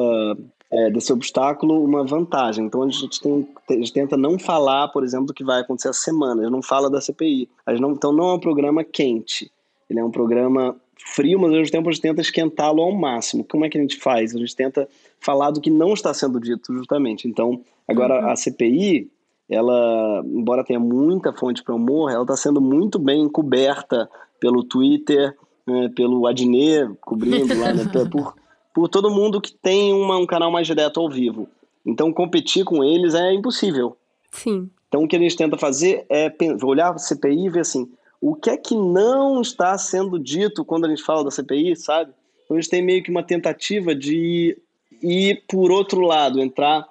[0.76, 2.66] é, desse obstáculo uma vantagem.
[2.66, 5.88] Então a gente, tem, a gente tenta não falar, por exemplo, do que vai acontecer
[5.88, 6.42] essa semana.
[6.42, 7.48] A gente não fala da CPI.
[7.64, 9.50] A gente não, então não é um programa quente.
[9.88, 10.76] Ele é um programa
[11.14, 13.42] frio, mas ao mesmo tempo a gente tenta esquentá-lo ao máximo.
[13.44, 14.34] Como é que a gente faz?
[14.34, 14.86] A gente tenta
[15.18, 17.26] falar do que não está sendo dito, justamente.
[17.26, 18.30] Então, agora uhum.
[18.30, 19.08] a CPI,
[19.48, 25.34] ela, embora tenha muita fonte para humor, ela está sendo muito bem coberta pelo Twitter,
[25.66, 28.34] né, pelo Adnet, cobrindo lá, né, por,
[28.76, 31.48] por todo mundo que tem uma, um canal mais direto ao vivo.
[31.82, 33.96] Então, competir com eles é impossível.
[34.30, 34.68] Sim.
[34.86, 36.30] Então, o que a gente tenta fazer é
[36.62, 40.84] olhar a CPI e ver assim, o que é que não está sendo dito quando
[40.84, 42.12] a gente fala da CPI, sabe?
[42.44, 44.58] Então a gente tem meio que uma tentativa de
[45.02, 46.86] ir por outro lado, entrar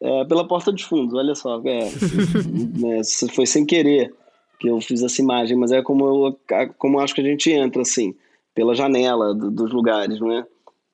[0.00, 1.90] é, pela porta dos fundos, olha só, é,
[2.80, 3.02] né,
[3.34, 4.14] foi sem querer
[4.58, 6.40] que eu fiz essa imagem, mas é como eu,
[6.78, 8.14] como eu acho que a gente entra, assim,
[8.54, 10.46] pela janela do, dos lugares, não é?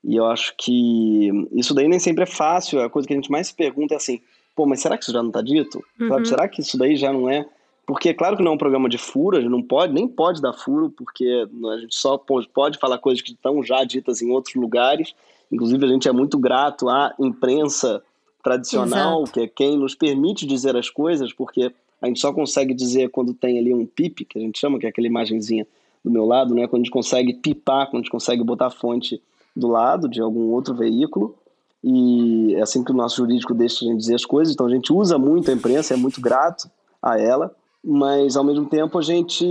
[0.05, 3.31] E eu acho que isso daí nem sempre é fácil, a coisa que a gente
[3.31, 4.21] mais se pergunta é assim,
[4.55, 5.83] pô, mas será que isso já não está dito?
[5.99, 6.25] Uhum.
[6.25, 7.47] Será que isso daí já não é?
[7.87, 10.07] Porque é claro que não é um programa de furo, a gente não pode, nem
[10.07, 14.31] pode dar furo, porque a gente só pode, falar coisas que estão já ditas em
[14.31, 15.15] outros lugares.
[15.53, 18.03] Inclusive, a gente é muito grato à imprensa
[18.43, 19.33] tradicional, Exato.
[19.33, 23.35] que é quem nos permite dizer as coisas, porque a gente só consegue dizer quando
[23.35, 25.67] tem ali um pip, que a gente chama, que é aquela imagenzinha
[26.03, 26.67] do meu lado, né?
[26.67, 29.21] Quando a gente consegue pipar, quando a gente consegue botar a fonte
[29.55, 31.37] do lado de algum outro veículo.
[31.83, 34.55] E é assim que o nosso jurídico deixa a gente dizer as coisas.
[34.55, 36.71] Então a gente usa muito a imprensa, é muito grato
[37.03, 39.45] a ela, mas ao mesmo tempo a gente,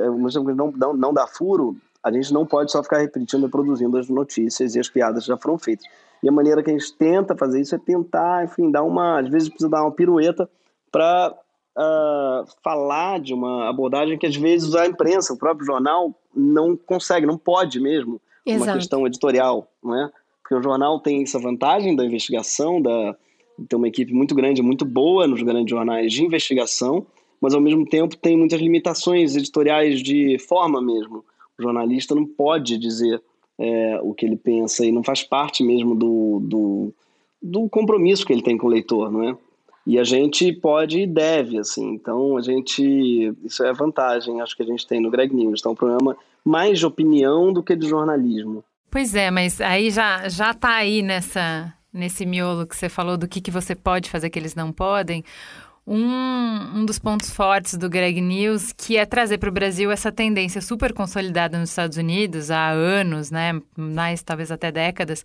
[0.00, 3.46] ao mesmo tempo não, não, não dá furo, a gente não pode só ficar repetindo
[3.46, 5.84] e produzindo as notícias e as piadas já foram feitas.
[6.22, 9.20] E a maneira que a gente tenta fazer isso é tentar, enfim, dar uma.
[9.20, 10.48] Às vezes precisa dar uma pirueta
[10.90, 16.14] para uh, ah, falar de uma abordagem que às vezes a imprensa, o próprio jornal,
[16.34, 18.20] não consegue, não pode mesmo.
[18.44, 18.70] Exato.
[18.70, 20.10] Uma questão editorial, não é?
[20.42, 23.16] Porque o jornal tem essa vantagem da investigação, da
[23.68, 27.06] ter uma equipe muito grande, muito boa nos grandes jornais de investigação,
[27.40, 31.24] mas ao mesmo tempo tem muitas limitações editoriais de forma mesmo.
[31.58, 33.22] O jornalista não pode dizer
[33.58, 36.94] é, o que ele pensa e não faz parte mesmo do, do,
[37.40, 39.36] do compromisso que ele tem com o leitor, não é?
[39.84, 41.94] E a gente pode e deve, assim.
[41.94, 43.34] Então, a gente.
[43.44, 45.58] Isso é a vantagem, acho que a gente tem no Greg News.
[45.58, 48.64] Então, um programa mais de opinião do que de jornalismo.
[48.90, 53.26] Pois é, mas aí já, já tá aí nessa, nesse miolo que você falou do
[53.26, 55.24] que, que você pode fazer que eles não podem.
[55.86, 60.12] Um, um dos pontos fortes do Greg News, que é trazer para o Brasil essa
[60.12, 65.24] tendência super consolidada nos Estados Unidos há anos, né, mais talvez até décadas,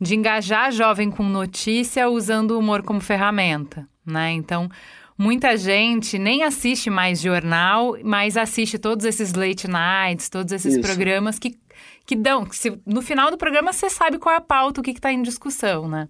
[0.00, 4.30] de engajar jovem com notícia usando o humor como ferramenta, né?
[4.30, 4.70] Então,
[5.18, 10.80] muita gente nem assiste mais jornal, mas assiste todos esses late nights, todos esses Isso.
[10.80, 11.58] programas que,
[12.06, 12.46] que dão.
[12.46, 15.12] Que se, no final do programa você sabe qual é a pauta, o que está
[15.12, 16.08] em discussão, né?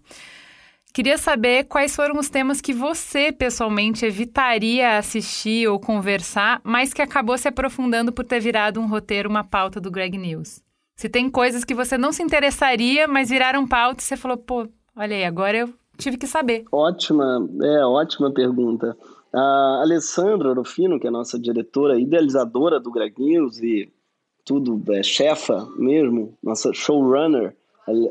[0.92, 7.02] Queria saber quais foram os temas que você, pessoalmente, evitaria assistir ou conversar, mas que
[7.02, 10.60] acabou se aprofundando por ter virado um roteiro, uma pauta do Greg News.
[10.96, 14.68] Se tem coisas que você não se interessaria, mas viraram pauta e você falou, pô,
[14.96, 16.64] olha aí, agora eu tive que saber.
[16.72, 18.96] Ótima, é, ótima pergunta.
[19.34, 23.92] A Alessandra Orofino, que é a nossa diretora idealizadora do Greg News e
[24.44, 27.54] tudo, é chefa mesmo, nossa showrunner,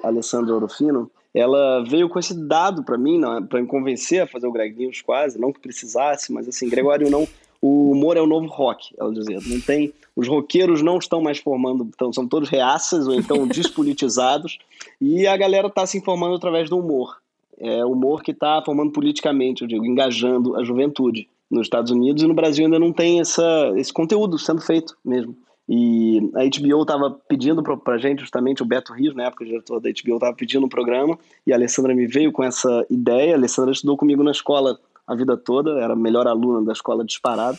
[0.04, 3.19] Alessandra Orofino, ela veio com esse dado para mim,
[3.50, 7.10] para me convencer a fazer o Greg News quase, não que precisasse, mas assim, Gregório
[7.10, 7.28] não,
[7.62, 11.39] o humor é o novo rock, ela dizia, não tem, os roqueiros não estão mais
[11.39, 14.60] formando, então são todos reaças ou então despolitizados,
[15.02, 17.17] e a galera está se informando através do humor.
[17.60, 21.28] É humor que está formando politicamente, eu digo, engajando a juventude.
[21.50, 25.36] Nos Estados Unidos e no Brasil ainda não tem essa, esse conteúdo sendo feito mesmo.
[25.70, 29.48] E a HBO estava pedindo para a gente, justamente o Beto Rios, na época o
[29.48, 33.34] diretor da HBO, estava pedindo um programa e a Alessandra me veio com essa ideia.
[33.34, 37.04] A Alessandra estudou comigo na escola a vida toda, era a melhor aluna da escola
[37.04, 37.58] disparado.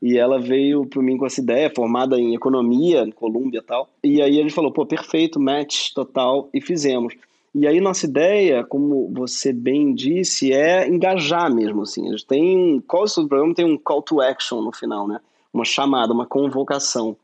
[0.00, 3.88] E ela veio para mim com essa ideia, formada em economia, em Colômbia e tal.
[4.02, 7.14] E aí a gente falou, pô, perfeito, match total, e fizemos.
[7.54, 12.06] E aí nossa ideia, como você bem disse, é engajar mesmo, assim.
[12.08, 15.20] A gente tem, qual o programa tem um call to action no final, né?
[15.52, 17.16] Uma chamada, uma convocação.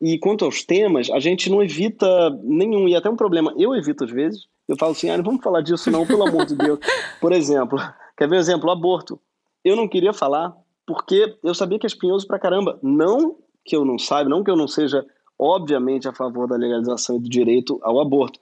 [0.00, 4.04] E quanto aos temas, a gente não evita nenhum, e até um problema, eu evito
[4.04, 6.78] às vezes, eu falo assim, ah, não vamos falar disso não, pelo amor de Deus.
[7.20, 7.78] Por exemplo,
[8.16, 8.70] quer ver um exemplo?
[8.70, 9.18] Aborto.
[9.64, 10.54] Eu não queria falar
[10.86, 12.78] porque eu sabia que é espinhoso pra caramba.
[12.82, 15.04] Não que eu não saiba, não que eu não seja,
[15.38, 18.38] obviamente, a favor da legalização e do direito ao aborto.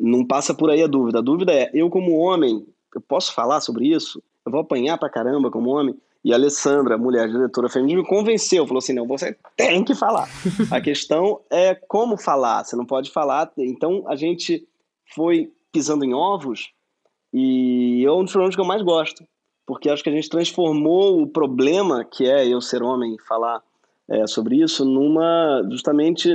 [0.00, 1.18] Não passa por aí a dúvida.
[1.18, 4.22] A dúvida é, eu como homem, eu posso falar sobre isso?
[4.44, 5.94] Eu vou apanhar pra caramba como homem?
[6.24, 10.28] E a Alessandra, mulher diretora feminina, me convenceu, falou assim: não, você tem que falar.
[10.70, 13.50] a questão é como falar, você não pode falar.
[13.56, 14.66] Então a gente
[15.14, 16.72] foi pisando em ovos
[17.32, 19.24] e é um dos problemas que eu mais gosto,
[19.66, 23.62] porque acho que a gente transformou o problema, que é eu ser homem e falar
[24.10, 26.28] é, sobre isso, numa, justamente,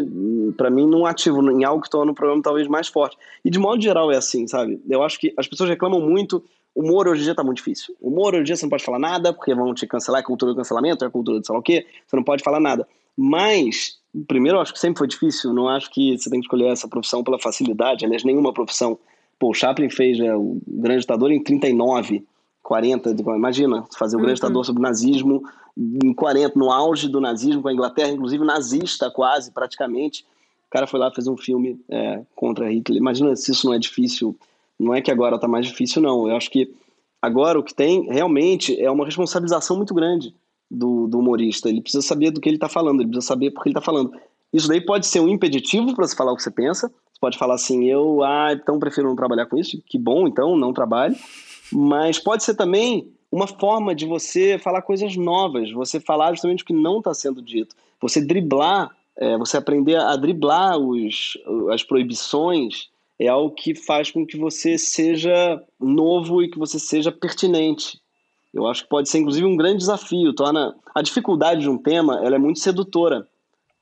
[0.56, 3.18] para mim, num ativo, em algo que torna o programa talvez mais forte.
[3.44, 4.82] E de modo geral é assim, sabe?
[4.90, 6.42] Eu acho que as pessoas reclamam muito
[6.74, 7.96] humor hoje em dia tá muito difícil.
[8.02, 10.54] Humor hoje em dia você não pode falar nada, porque vão te cancelar, é cultura
[10.54, 12.88] do cancelamento, é cultura de sei lá o quê, você não pode falar nada.
[13.18, 16.68] Mas, primeiro, eu acho que sempre foi difícil, não acho que você tem que escolher
[16.68, 18.98] essa profissão pela facilidade, aliás, nenhuma profissão.
[19.38, 22.26] Pô, o Chaplin fez né, o Grande Ditador em 39,
[22.65, 24.63] 40, imagina, fazer o grande uhum.
[24.63, 25.43] sobre o nazismo
[25.78, 30.25] em 40, no auge do nazismo com a Inglaterra, inclusive nazista quase, praticamente.
[30.67, 32.99] O cara foi lá fazer um filme é, contra Hitler.
[32.99, 34.36] Imagina se isso não é difícil.
[34.80, 36.28] Não é que agora está mais difícil, não.
[36.28, 36.73] Eu acho que
[37.21, 40.34] agora o que tem realmente é uma responsabilização muito grande
[40.69, 41.69] do, do humorista.
[41.69, 43.86] Ele precisa saber do que ele está falando, ele precisa saber por que ele está
[43.86, 44.12] falando.
[44.51, 46.88] Isso daí pode ser um impeditivo para você falar o que você pensa.
[46.88, 49.80] Você pode falar assim, eu, ah, então prefiro não trabalhar com isso.
[49.86, 51.15] Que bom, então, não trabalhe.
[51.71, 56.65] Mas pode ser também uma forma de você falar coisas novas, você falar justamente o
[56.65, 61.38] que não está sendo dito, você driblar, é, você aprender a driblar os,
[61.71, 67.12] as proibições é algo que faz com que você seja novo e que você seja
[67.12, 67.99] pertinente.
[68.54, 70.34] Eu acho que pode ser, inclusive, um grande desafio.
[70.34, 73.28] Torna a dificuldade de um tema, ela é muito sedutora,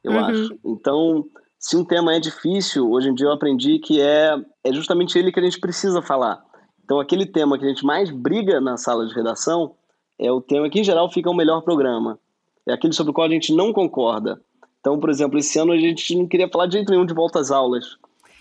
[0.04, 0.20] eu uhum.
[0.20, 0.60] acho.
[0.66, 1.26] Então,
[1.60, 5.32] se um tema é difícil, hoje em dia eu aprendi que é, é justamente ele
[5.32, 6.44] que a gente precisa falar.
[6.94, 9.72] Então, aquele tema que a gente mais briga na sala de redação
[10.20, 12.20] é o tema que, em geral, fica o melhor programa.
[12.68, 14.40] É aquele sobre o qual a gente não concorda.
[14.80, 17.40] Então, por exemplo, esse ano a gente não queria falar de jeito nenhum de volta
[17.40, 17.98] às aulas.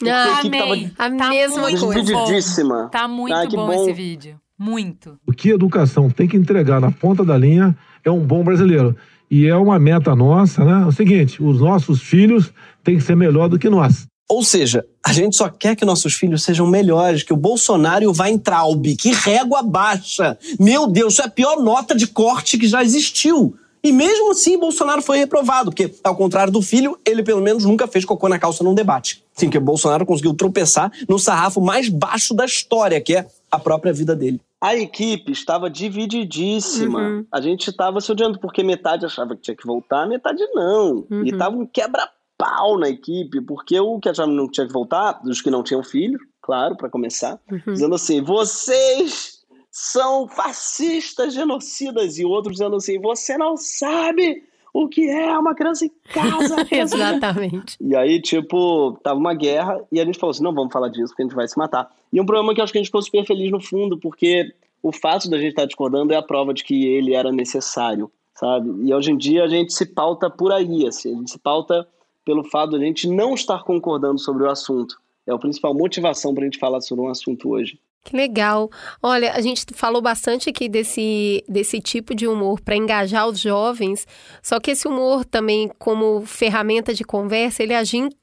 [0.07, 0.91] Ah, amei.
[0.91, 2.91] tava a tá mesma coisa.
[2.91, 4.39] Tá muito ah, bom, bom esse vídeo.
[4.59, 5.19] Muito.
[5.27, 8.95] O que a educação tem que entregar na ponta da linha é um bom brasileiro.
[9.31, 10.83] E é uma meta nossa, né?
[10.83, 12.53] É o seguinte, os nossos filhos
[12.85, 14.07] têm que ser melhor do que nós.
[14.29, 18.07] Ou seja, a gente só quer que nossos filhos sejam melhores, que o Bolsonaro e
[18.07, 20.39] o Weintraub, que régua baixa.
[20.59, 23.55] Meu Deus, isso é a pior nota de corte que já existiu.
[23.85, 27.89] E mesmo assim, Bolsonaro foi reprovado, porque, ao contrário do filho, ele pelo menos nunca
[27.89, 29.25] fez cocô na calça num debate.
[29.35, 33.93] Sim, que Bolsonaro conseguiu tropeçar no sarrafo mais baixo da história, que é a própria
[33.93, 34.41] vida dele.
[34.61, 37.01] A equipe estava divididíssima.
[37.01, 37.27] Uhum.
[37.33, 41.05] A gente estava se odiando, porque metade achava que tinha que voltar, metade não.
[41.11, 41.27] Uhum.
[41.27, 42.09] E tava um quebra
[42.43, 45.85] pau na equipe, porque o que achava não tinha que voltar, dos que não tinham
[45.85, 47.73] filho, claro, para começar, uhum.
[47.73, 54.43] dizendo assim: vocês são fascistas genocidas, e outros dizendo assim: você não sabe
[54.75, 56.57] o que é uma criança em casa.
[56.69, 57.77] Exatamente.
[57.81, 61.09] E aí, tipo, tava uma guerra e a gente falou assim: não vamos falar disso
[61.09, 61.89] porque a gente vai se matar.
[62.13, 64.53] E um problema que eu acho que a gente ficou super feliz no fundo, porque
[64.83, 68.69] o fato da gente estar discordando é a prova de que ele era necessário, sabe?
[68.85, 71.87] E hoje em dia a gente se pauta por aí, assim, a gente se pauta
[72.25, 75.01] pelo fato de a gente não estar concordando sobre o assunto.
[75.27, 77.79] É a principal motivação para a gente falar sobre um assunto hoje.
[78.05, 78.69] Que legal.
[79.01, 84.09] Olha, a gente falou bastante aqui desse, desse tipo de humor para engajar os jovens,
[84.43, 87.75] só que esse humor também, como ferramenta de conversa, ele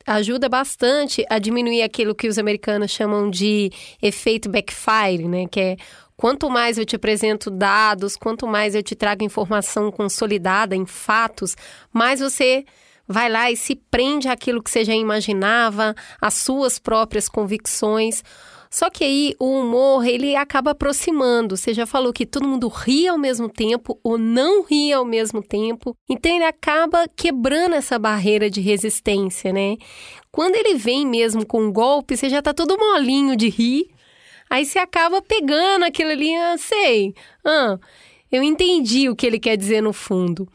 [0.05, 5.47] ajuda bastante a diminuir aquilo que os americanos chamam de efeito backfire, né?
[5.47, 5.77] Que é
[6.17, 11.55] quanto mais eu te apresento dados, quanto mais eu te trago informação consolidada em fatos,
[11.93, 12.65] mais você
[13.09, 18.23] vai lá e se prende àquilo que você já imaginava, às suas próprias convicções.
[18.69, 21.57] Só que aí o humor, ele acaba aproximando.
[21.57, 25.41] Você já falou que todo mundo ri ao mesmo tempo ou não ri ao mesmo
[25.41, 25.97] tempo.
[26.07, 29.75] Então ele acaba quebrando essa barreira de resistência, né?
[30.31, 33.87] Quando ele vem mesmo com um golpe, você já tá todo molinho de rir.
[34.47, 37.15] Aí você acaba pegando aquilo ali, ah, sei.
[37.43, 37.79] Ah,
[38.31, 40.47] eu entendi o que ele quer dizer no fundo.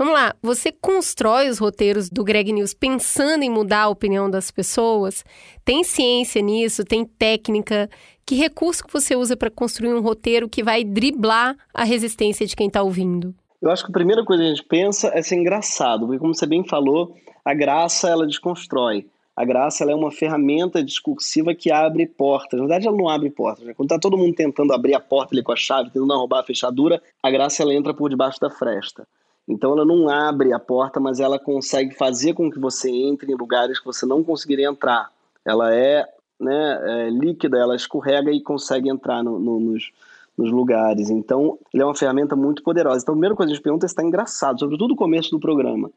[0.00, 4.50] Vamos lá, você constrói os roteiros do Greg News pensando em mudar a opinião das
[4.50, 5.22] pessoas?
[5.62, 6.86] Tem ciência nisso?
[6.86, 7.86] Tem técnica?
[8.24, 12.56] Que recurso que você usa para construir um roteiro que vai driblar a resistência de
[12.56, 13.34] quem está ouvindo?
[13.60, 16.34] Eu acho que a primeira coisa que a gente pensa é ser engraçado, porque como
[16.34, 19.06] você bem falou, a graça ela desconstrói.
[19.36, 22.58] A graça ela é uma ferramenta discursiva que abre portas.
[22.58, 23.66] Na verdade, ela não abre portas.
[23.66, 23.74] Né?
[23.74, 26.44] Quando está todo mundo tentando abrir a porta ali com a chave, tentando roubar a
[26.44, 29.06] fechadura, a graça ela entra por debaixo da fresta.
[29.50, 33.34] Então ela não abre a porta, mas ela consegue fazer com que você entre em
[33.34, 35.10] lugares que você não conseguiria entrar.
[35.44, 36.06] Ela é,
[36.38, 39.90] né, é líquida, ela escorrega e consegue entrar no, no, nos,
[40.38, 41.10] nos lugares.
[41.10, 43.02] Então, ele é uma ferramenta muito poderosa.
[43.02, 45.30] Então, a primeira coisa que a gente pergunta é se está engraçado, sobretudo o começo
[45.32, 45.90] do programa.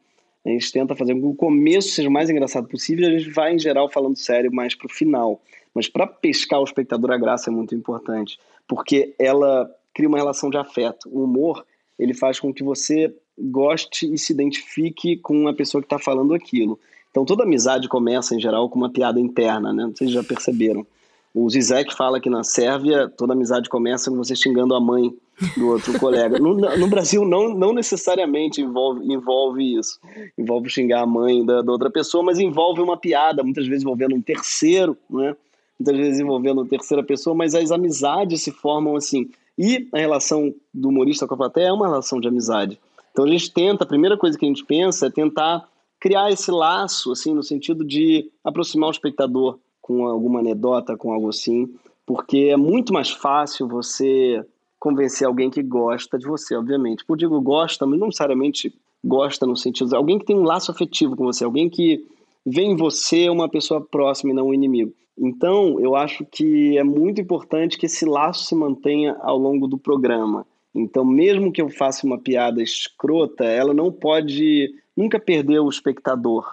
[0.44, 3.18] A gente tenta fazer com que o começo seja o mais engraçado possível e a
[3.18, 5.40] gente vai, em geral, falando sério mais para o final.
[5.72, 10.50] Mas para pescar o espectador, a graça é muito importante, porque ela cria uma relação
[10.50, 11.08] de afeto.
[11.08, 11.64] O humor,
[11.98, 16.34] ele faz com que você goste e se identifique com a pessoa que está falando
[16.34, 16.78] aquilo.
[17.10, 19.90] Então toda amizade começa, em geral, com uma piada interna, né?
[19.94, 20.86] Vocês já perceberam.
[21.34, 25.12] O Zizek fala que na Sérvia toda amizade começa com você xingando a mãe
[25.56, 26.38] do outro colega.
[26.38, 29.98] No, no, Brasil não, não necessariamente envolve, envolve isso.
[30.38, 34.14] Envolve xingar a mãe da, da, outra pessoa, mas envolve uma piada, muitas vezes envolvendo
[34.14, 35.34] um terceiro, né?
[35.78, 39.28] muitas vezes envolvendo uma terceira pessoa, mas as amizades se formam assim.
[39.58, 42.78] E a relação do humorista com a plateia é uma relação de amizade.
[43.14, 45.68] Então a gente tenta, a primeira coisa que a gente pensa é tentar
[46.00, 51.28] criar esse laço, assim, no sentido de aproximar o espectador com alguma anedota, com algo
[51.28, 51.72] assim,
[52.04, 54.44] porque é muito mais fácil você
[54.80, 57.04] convencer alguém que gosta de você, obviamente.
[57.08, 60.72] Eu digo gosta, mas não necessariamente gosta no sentido de alguém que tem um laço
[60.72, 62.04] afetivo com você, alguém que
[62.44, 64.92] vê em você uma pessoa próxima e não um inimigo.
[65.16, 69.78] Então, eu acho que é muito importante que esse laço se mantenha ao longo do
[69.78, 70.44] programa.
[70.74, 76.44] Então, mesmo que eu faça uma piada escrota, ela não pode nunca perder o espectador,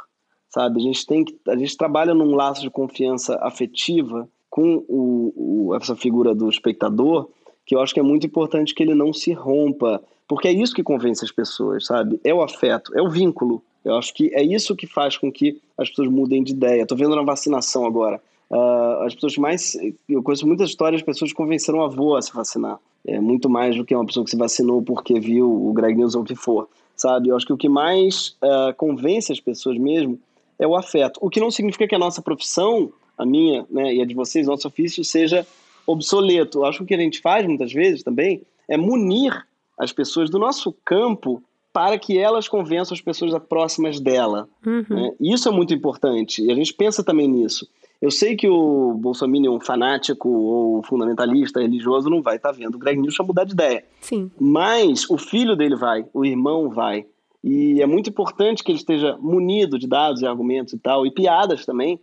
[0.50, 0.80] sabe?
[0.80, 5.76] A gente tem que, a gente trabalha num laço de confiança afetiva com o, o,
[5.76, 7.30] essa figura do espectador,
[7.66, 10.76] que eu acho que é muito importante que ele não se rompa, porque é isso
[10.76, 12.20] que convence as pessoas, sabe?
[12.24, 13.64] É o afeto, é o vínculo.
[13.84, 16.84] Eu acho que é isso que faz com que as pessoas mudem de ideia.
[16.84, 18.22] Estou vendo na vacinação agora.
[18.52, 19.78] Uh, as pessoas mais.
[20.10, 22.78] Eu conheço muitas histórias de pessoas que convenceram o avô a se vacinar.
[23.08, 26.16] É muito mais do que uma pessoa que se vacinou porque viu o Greg News
[26.16, 27.30] ou o que for, sabe?
[27.30, 30.20] Eu acho que o que mais uh, convence as pessoas mesmo
[30.60, 31.18] é o afeto.
[31.22, 34.46] O que não significa que a nossa profissão, a minha né, e a de vocês,
[34.46, 35.48] nosso ofício, seja
[35.88, 36.60] obsoleto.
[36.60, 39.48] Eu acho que o que a gente faz muitas vezes também é munir
[39.80, 41.42] as pessoas do nosso campo
[41.72, 44.48] para que elas convençam as pessoas próximas dela.
[44.66, 44.86] Uhum.
[44.90, 45.12] Né?
[45.22, 47.66] Isso é muito importante e a gente pensa também nisso.
[48.02, 52.76] Eu sei que o Bolsonaro, um fanático ou fundamentalista religioso, não vai estar tá vendo
[52.76, 53.86] o Greg News mudar de ideia.
[54.02, 54.32] Sim.
[54.40, 57.06] Mas o filho dele vai, o irmão vai.
[57.44, 61.12] E é muito importante que ele esteja munido de dados e argumentos e tal, e
[61.12, 62.00] piadas também,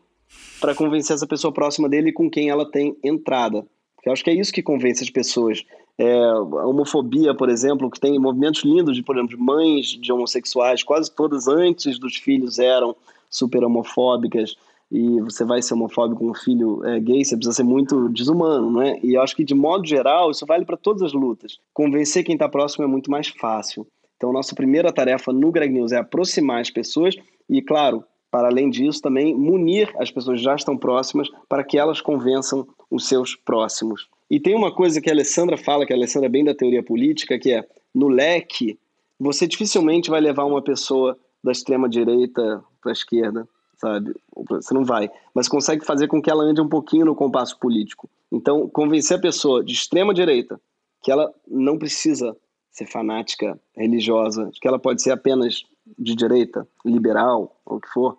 [0.61, 3.67] para convencer essa pessoa próxima dele com quem ela tem entrada.
[3.97, 5.65] Porque eu acho que é isso que convence as pessoas.
[5.99, 10.13] É, a homofobia, por exemplo, que tem movimentos lindos de, por exemplo, de mães de
[10.13, 12.95] homossexuais, quase todas antes dos filhos eram
[13.29, 14.57] super homofóbicas
[14.91, 18.71] e você vai ser homofóbico com um filho é, gay, você precisa ser muito desumano,
[18.81, 18.99] né?
[19.03, 21.59] E eu acho que, de modo geral, isso vale para todas as lutas.
[21.75, 23.87] Convencer quem está próximo é muito mais fácil.
[24.17, 27.15] Então, nossa primeira tarefa no Greg News é aproximar as pessoas
[27.49, 31.79] e, claro, para além disso, também munir as pessoas que já estão próximas para que
[31.79, 34.09] elas convençam os seus próximos.
[34.31, 36.83] E tem uma coisa que a Alessandra fala, que a Alessandra é bem da teoria
[36.83, 37.65] política, que é
[37.95, 38.79] no leque,
[39.19, 43.49] você dificilmente vai levar uma pessoa da extrema direita para a esquerda
[43.79, 44.15] sabe?
[44.51, 45.11] Você não vai.
[45.35, 48.09] Mas consegue fazer com que ela ande um pouquinho no compasso político.
[48.31, 50.61] Então, convencer a pessoa de extrema direita
[51.03, 52.37] que ela não precisa
[52.71, 55.65] ser fanática religiosa, que ela pode ser apenas
[55.99, 58.17] de direita, liberal, ou o que for,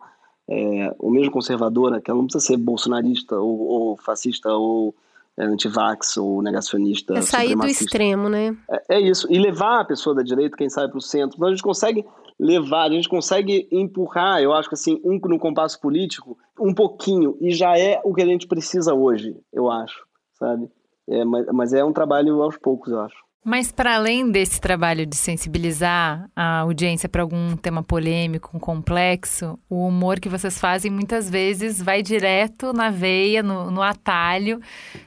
[0.49, 4.95] é, ou mesmo conservadora, que ela não precisa ser bolsonarista ou, ou fascista ou
[5.37, 7.17] é, antivax ou negacionista.
[7.17, 8.57] É sair do extremo, né?
[8.69, 9.27] É, é, isso.
[9.29, 11.35] E levar a pessoa da direita, quem sabe, para o centro.
[11.37, 12.05] Então a gente consegue
[12.39, 17.37] levar, a gente consegue empurrar, eu acho que assim, um no compasso político, um pouquinho,
[17.41, 20.69] e já é o que a gente precisa hoje, eu acho, sabe?
[21.09, 23.17] É, mas, mas é um trabalho aos poucos, eu acho.
[23.43, 29.87] Mas para além desse trabalho de sensibilizar a audiência para algum tema polêmico, complexo, o
[29.87, 34.59] humor que vocês fazem muitas vezes vai direto na veia, no, no atalho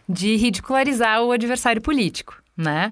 [0.08, 2.90] de ridicularizar o adversário político, né?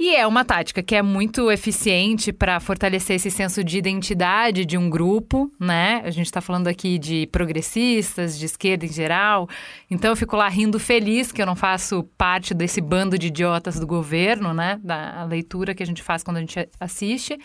[0.00, 4.78] E é uma tática que é muito eficiente para fortalecer esse senso de identidade de
[4.78, 6.00] um grupo, né?
[6.04, 9.48] A gente está falando aqui de progressistas, de esquerda em geral.
[9.90, 13.80] Então eu fico lá rindo feliz que eu não faço parte desse bando de idiotas
[13.80, 14.78] do governo, né?
[14.84, 17.36] Da leitura que a gente faz quando a gente assiste.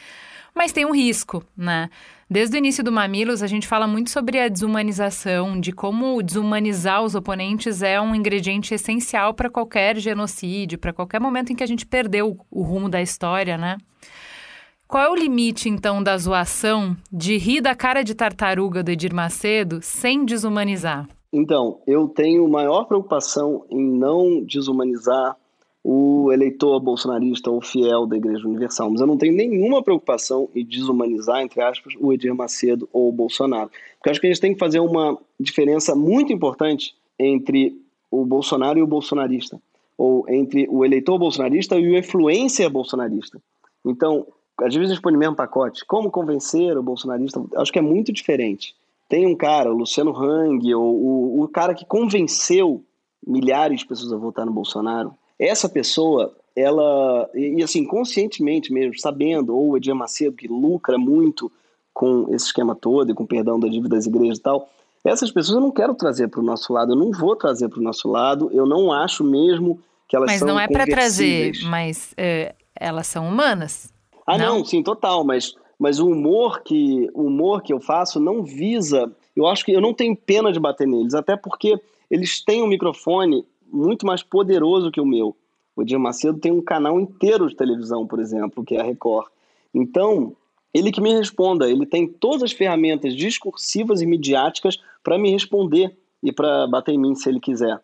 [0.54, 1.89] Mas tem um risco, né?
[2.30, 7.03] Desde o início do Mamilos, a gente fala muito sobre a desumanização, de como desumanizar
[7.03, 11.67] os oponentes é um ingrediente essencial para qualquer genocídio, para qualquer momento em que a
[11.67, 13.78] gente perdeu o rumo da história, né?
[14.88, 19.13] Qual é o limite, então, da zoação de rir da cara de tartaruga do Edir
[19.13, 21.07] Macedo sem desumanizar?
[21.32, 25.36] Então, eu tenho maior preocupação em não desumanizar
[25.84, 28.89] o eleitor bolsonarista ou fiel da Igreja Universal.
[28.89, 33.11] Mas eu não tenho nenhuma preocupação em desumanizar, entre aspas, o Edir Macedo ou o
[33.11, 33.69] Bolsonaro.
[33.97, 37.77] Porque eu acho que a gente tem que fazer uma diferença muito importante entre
[38.09, 39.59] o Bolsonaro e o bolsonarista,
[39.97, 43.41] ou entre o eleitor bolsonarista e o influencer bolsonarista.
[43.84, 44.27] Então,
[44.61, 45.84] às vezes põe no mesmo pacote.
[45.86, 47.43] Como convencer o bolsonarista?
[47.57, 48.75] Acho que é muito diferente.
[49.09, 52.84] Tem um cara, o Luciano Hang, ou o, o cara que convenceu
[53.25, 58.97] milhares de pessoas a votar no Bolsonaro, essa pessoa, ela, e, e assim, conscientemente mesmo,
[58.99, 61.51] sabendo, ou o Edir Macedo, que lucra muito
[61.93, 64.69] com esse esquema todo e com perdão da dívida das igrejas e tal,
[65.03, 67.79] essas pessoas eu não quero trazer para o nosso lado, eu não vou trazer para
[67.79, 70.86] o nosso lado, eu não acho mesmo que elas mas são Mas não é para
[70.86, 73.91] trazer, mas é, elas são humanas.
[74.25, 74.59] Ah, não?
[74.59, 79.11] não, sim, total, mas, mas o humor que o humor que eu faço não visa,
[79.36, 81.77] eu acho que eu não tenho pena de bater neles, até porque
[82.09, 85.36] eles têm um microfone muito mais poderoso que o meu.
[85.76, 89.28] O Edir Macedo tem um canal inteiro de televisão, por exemplo, que é a Record.
[89.74, 90.36] Então,
[90.74, 95.97] ele que me responda, ele tem todas as ferramentas discursivas e midiáticas para me responder
[96.21, 97.82] e para bater em mim se ele quiser.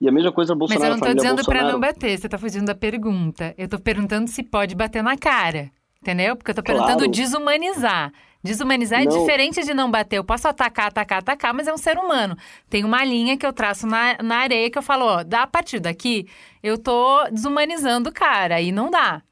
[0.00, 1.64] E a mesma coisa Bolsonaro, Mas eu não família dizendo Bolsonaro.
[1.66, 3.54] pra não bater, você tá fugindo da pergunta.
[3.56, 5.70] Eu tô perguntando se pode bater na cara,
[6.00, 6.36] entendeu?
[6.36, 7.10] Porque eu tô perguntando Claro.
[7.12, 8.12] desumanizar.
[8.42, 9.18] Desumanizar é Não.
[9.18, 10.16] diferente de não bater.
[10.16, 12.36] Eu posso atacar, atacar, atacar, mas é um ser humano.
[12.68, 15.46] Tem uma linha que eu traço na, na areia que eu falo, ó, dá a
[15.46, 16.26] partir daqui,
[16.62, 19.22] eu tô desumanizando o cara, aí não dá.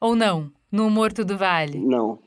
[0.00, 0.50] Ou não?
[0.70, 1.78] No humor tudo vale.
[1.78, 2.18] Não.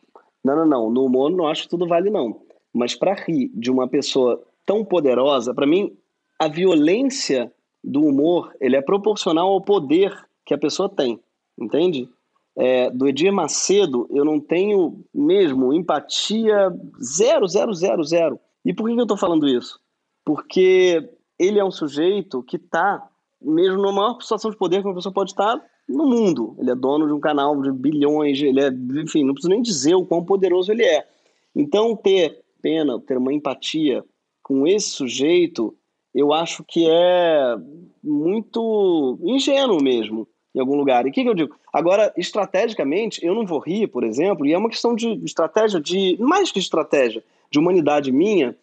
[0.44, 0.90] Não, não, não.
[0.90, 2.42] No humor não acho que tudo vale, não.
[2.74, 5.96] Mas para rir de uma pessoa tão poderosa, para mim,
[6.40, 7.52] a violência
[7.84, 11.20] do humor ele é proporcional ao poder que a pessoa tem.
[11.60, 12.10] Entende?
[12.58, 16.70] É, do Edir Macedo, eu não tenho mesmo empatia
[17.02, 18.40] zero, zero, zero, zero.
[18.66, 19.80] E por que que eu estou falando isso?
[20.26, 23.08] Porque ele é um sujeito que está
[23.42, 26.56] mesmo na maior situação de poder que uma pessoa pode estar no mundo.
[26.60, 28.70] Ele é dono de um canal de bilhões, ele é,
[29.02, 31.08] enfim, não preciso nem dizer o quão poderoso ele é.
[31.56, 34.04] Então, ter pena, ter uma empatia
[34.44, 35.76] com esse sujeito,
[36.14, 37.56] eu acho que é
[38.04, 41.06] muito ingênuo mesmo, em algum lugar.
[41.06, 41.56] E o que, que eu digo?
[41.72, 46.18] Agora, estrategicamente, eu não vou rir, por exemplo, e é uma questão de estratégia, de
[46.20, 48.56] mais que estratégia, de humanidade minha,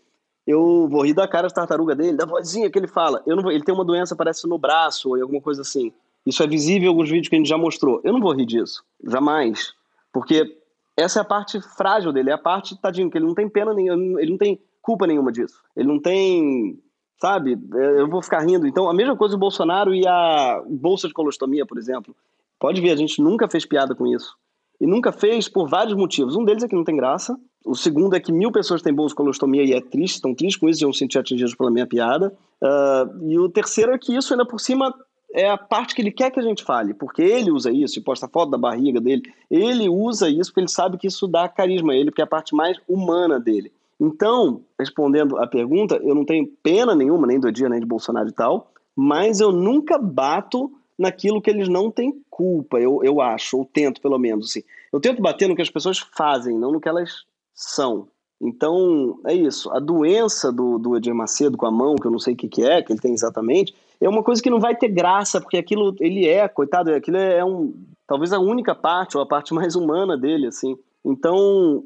[0.46, 3.22] eu vou rir da cara de tartaruga dele, da vozinha que ele fala.
[3.26, 5.92] Eu não vou, ele tem uma doença, parece no braço, ou alguma coisa assim.
[6.24, 8.00] Isso é visível em alguns vídeos que a gente já mostrou.
[8.02, 9.72] Eu não vou rir disso, jamais.
[10.12, 10.56] Porque
[10.96, 13.74] essa é a parte frágil dele, é a parte, tadinho, que ele não tem pena
[13.74, 15.62] nenhuma, ele não tem culpa nenhuma disso.
[15.76, 16.78] Ele não tem,
[17.20, 18.66] sabe, eu vou ficar rindo.
[18.66, 22.14] Então, a mesma coisa o Bolsonaro e a bolsa de colostomia, por exemplo.
[22.58, 24.34] Pode ver, a gente nunca fez piada com isso.
[24.80, 26.36] E nunca fez por vários motivos.
[26.36, 27.36] Um deles é que não tem graça.
[27.64, 30.60] O segundo é que mil pessoas têm bolsa de colostomia e é triste, estão tristes
[30.60, 32.32] com isso e vão se sentir atingidos pela minha piada.
[32.62, 34.94] Uh, e o terceiro é que isso ainda por cima
[35.34, 38.02] é a parte que ele quer que a gente fale, porque ele usa isso e
[38.02, 39.22] posta foto da barriga dele.
[39.50, 42.28] Ele usa isso porque ele sabe que isso dá carisma a ele, porque é a
[42.28, 43.72] parte mais humana dele.
[44.00, 48.28] Então, respondendo à pergunta, eu não tenho pena nenhuma, nem do dia, nem de Bolsonaro
[48.28, 53.58] e tal, mas eu nunca bato naquilo que eles não têm culpa, eu, eu acho,
[53.58, 54.50] ou tento pelo menos.
[54.50, 54.62] Assim.
[54.92, 57.24] Eu tento bater no que as pessoas fazem, não no que elas
[57.54, 58.08] são.
[58.40, 59.70] Então, é isso.
[59.72, 62.48] A doença do, do Edir Macedo com a mão, que eu não sei o que,
[62.48, 65.56] que é, que ele tem exatamente, é uma coisa que não vai ter graça, porque
[65.56, 67.74] aquilo, ele é, coitado, aquilo é um,
[68.06, 70.76] talvez a única parte, ou a parte mais humana dele, assim.
[71.04, 71.84] Então,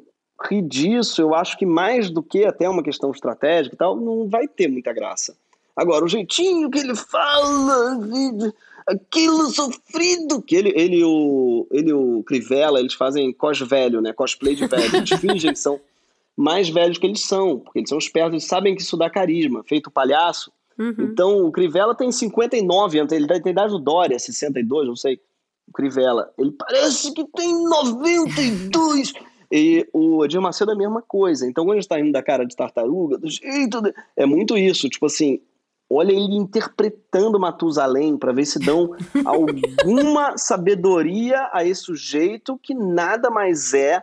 [0.49, 4.29] rir disso, eu acho que mais do que até uma questão estratégica e tal, não
[4.29, 5.37] vai ter muita graça.
[5.75, 7.99] Agora, o jeitinho que ele fala,
[8.87, 14.55] aquilo sofrido, que ele, ele, o, ele o Crivella, eles fazem cos velho, né, cosplay
[14.55, 15.81] de velho, eles fingem que são
[16.37, 19.63] mais velhos que eles são, porque eles são espertos, eles sabem que isso dá carisma,
[19.65, 20.53] feito palhaço.
[20.79, 20.95] Uhum.
[20.99, 25.21] Então, o Crivella tem 59 anos, ele tem a idade do Dória, 62, não sei.
[25.69, 29.13] O Crivella, ele parece que tem 92.
[29.55, 31.47] E o Edir Macedo é a mesma coisa.
[31.47, 33.83] Então, quando a gente tá indo da cara de tartaruga, do jeito.
[33.83, 33.93] De...
[34.17, 34.89] É muito isso.
[34.89, 35.43] Tipo assim,
[35.91, 38.97] olha ele interpretando Matusalém para ver se dão
[39.27, 44.03] alguma sabedoria a esse sujeito que nada mais é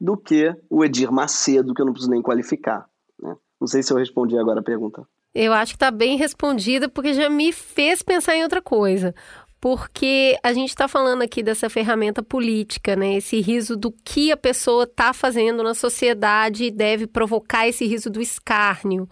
[0.00, 2.88] do que o Edir Macedo, que eu não preciso nem qualificar.
[3.20, 3.36] Né?
[3.60, 5.06] Não sei se eu respondi agora a pergunta.
[5.34, 9.14] Eu acho que está bem respondida, porque já me fez pensar em outra coisa.
[9.60, 13.16] Porque a gente está falando aqui dessa ferramenta política, né?
[13.16, 18.20] Esse riso do que a pessoa está fazendo na sociedade deve provocar esse riso do
[18.20, 19.08] escárnio.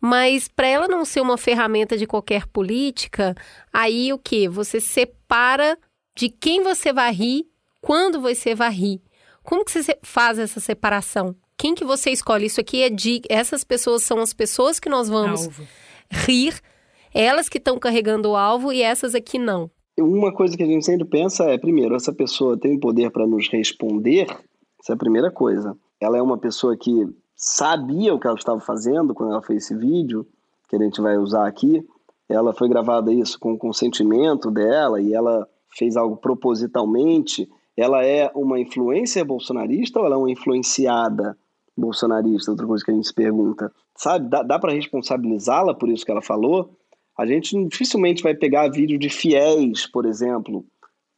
[0.00, 3.34] Mas para ela não ser uma ferramenta de qualquer política,
[3.72, 4.48] aí o que?
[4.48, 5.78] Você separa
[6.14, 7.46] de quem você vai rir,
[7.80, 9.02] quando você vai rir.
[9.42, 11.34] Como que você faz essa separação?
[11.56, 12.46] Quem que você escolhe?
[12.46, 13.20] Isso aqui é de...
[13.28, 15.66] Essas pessoas são as pessoas que nós vamos Alvo.
[16.10, 16.54] rir,
[17.14, 19.70] elas que estão carregando o alvo e essas aqui não.
[19.98, 23.48] Uma coisa que a gente sempre pensa é, primeiro, essa pessoa tem poder para nos
[23.48, 24.26] responder,
[24.80, 25.76] essa é a primeira coisa.
[26.00, 27.06] Ela é uma pessoa que
[27.36, 30.26] sabia o que ela estava fazendo quando ela fez esse vídeo,
[30.68, 31.86] que a gente vai usar aqui.
[32.28, 35.46] Ela foi gravada isso com o consentimento dela e ela
[35.76, 37.48] fez algo propositalmente.
[37.76, 41.36] Ela é uma influência bolsonarista ou ela é uma influenciada
[41.76, 42.50] bolsonarista?
[42.50, 43.72] Outra coisa que a gente se pergunta.
[43.96, 46.70] Sabe, dá, dá para responsabilizá-la por isso que ela falou?
[47.20, 50.64] A gente dificilmente vai pegar vídeo de fiéis, por exemplo,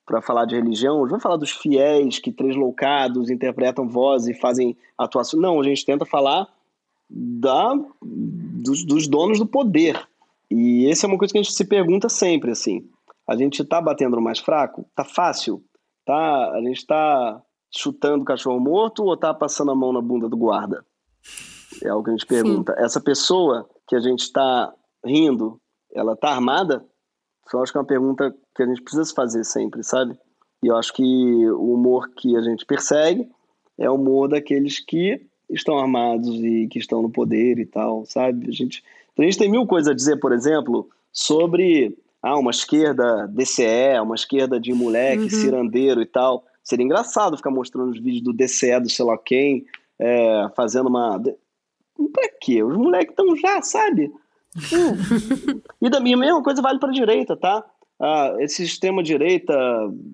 [0.04, 1.06] para falar de religião.
[1.06, 5.38] Vamos falar dos fiéis que três loucados interpretam voz e fazem atuação.
[5.38, 6.48] Não, a gente tenta falar
[7.08, 10.04] da, dos, dos donos do poder.
[10.50, 12.84] E essa é uma coisa que a gente se pergunta sempre, assim.
[13.24, 14.84] A gente está batendo no mais fraco?
[14.96, 15.62] Tá fácil?
[16.04, 17.40] Tá, a gente está
[17.72, 20.84] chutando o cachorro morto ou está passando a mão na bunda do guarda?
[21.80, 22.74] É algo que a gente pergunta.
[22.74, 22.84] Sim.
[22.84, 24.74] Essa pessoa que a gente está
[25.06, 25.61] rindo,
[25.94, 26.84] ela tá armada?
[27.52, 30.16] Eu acho que é uma pergunta que a gente precisa fazer sempre, sabe?
[30.62, 33.28] E eu acho que o humor que a gente persegue
[33.78, 35.20] é o humor daqueles que
[35.50, 38.48] estão armados e que estão no poder e tal, sabe?
[38.48, 38.82] A gente,
[39.18, 44.14] a gente tem mil coisas a dizer, por exemplo, sobre ah, uma esquerda DCE, uma
[44.14, 45.30] esquerda de moleque, uhum.
[45.30, 46.44] cirandeiro e tal.
[46.62, 49.66] Seria engraçado ficar mostrando os vídeos do DCE do sei lá quem,
[49.98, 51.20] é, fazendo uma.
[51.20, 52.62] Pra quê?
[52.62, 54.12] Os moleques estão já, sabe?
[54.56, 55.60] Hum.
[55.80, 57.64] e da minha mesma coisa vale para direita, tá?
[58.00, 59.54] Ah, esse extrema-direita,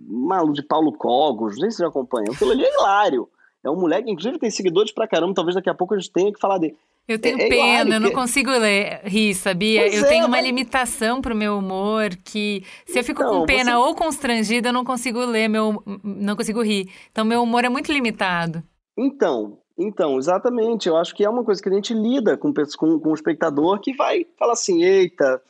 [0.06, 2.30] maluco de Paulo Cogos, não sei se você já acompanha.
[2.30, 3.28] Aquilo ali é hilário.
[3.64, 6.32] É um moleque, inclusive tem seguidores pra caramba, talvez daqui a pouco a gente tenha
[6.32, 6.76] que falar dele.
[7.08, 9.80] Eu tenho é, é pena, eu não consigo ler, rir, sabia?
[9.80, 10.44] Pois eu é, tenho uma mas...
[10.44, 13.76] limitação pro meu humor que se eu fico com pena você...
[13.78, 16.90] ou constrangida, eu não consigo ler, meu, não consigo rir.
[17.10, 18.62] Então meu humor é muito limitado.
[18.96, 20.88] Então, então, exatamente.
[20.88, 23.78] Eu acho que é uma coisa que a gente lida com, com, com o espectador
[23.80, 25.40] que vai falar assim, eita,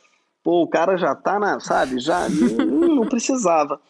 [0.43, 3.81] pô, o cara já tá na, sabe, já não, não precisava.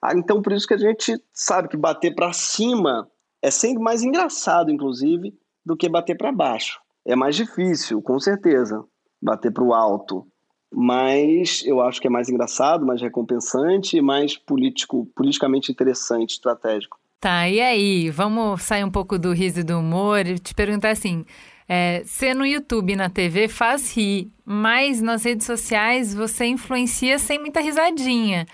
[0.00, 3.10] Ah, então, por isso que a gente sabe que bater para cima
[3.42, 5.36] é sempre mais engraçado, inclusive,
[5.66, 6.80] do que bater para baixo.
[7.04, 8.84] É mais difícil, com certeza,
[9.20, 10.26] bater para o alto.
[10.72, 16.98] Mas eu acho que é mais engraçado, mais recompensante e mais político, politicamente interessante, estratégico.
[17.20, 18.10] Tá, e aí?
[18.10, 21.24] Vamos sair um pouco do riso e do humor e te perguntar assim:
[21.68, 27.18] é, você no YouTube e na TV faz rir, mas nas redes sociais você influencia
[27.18, 28.46] sem muita risadinha.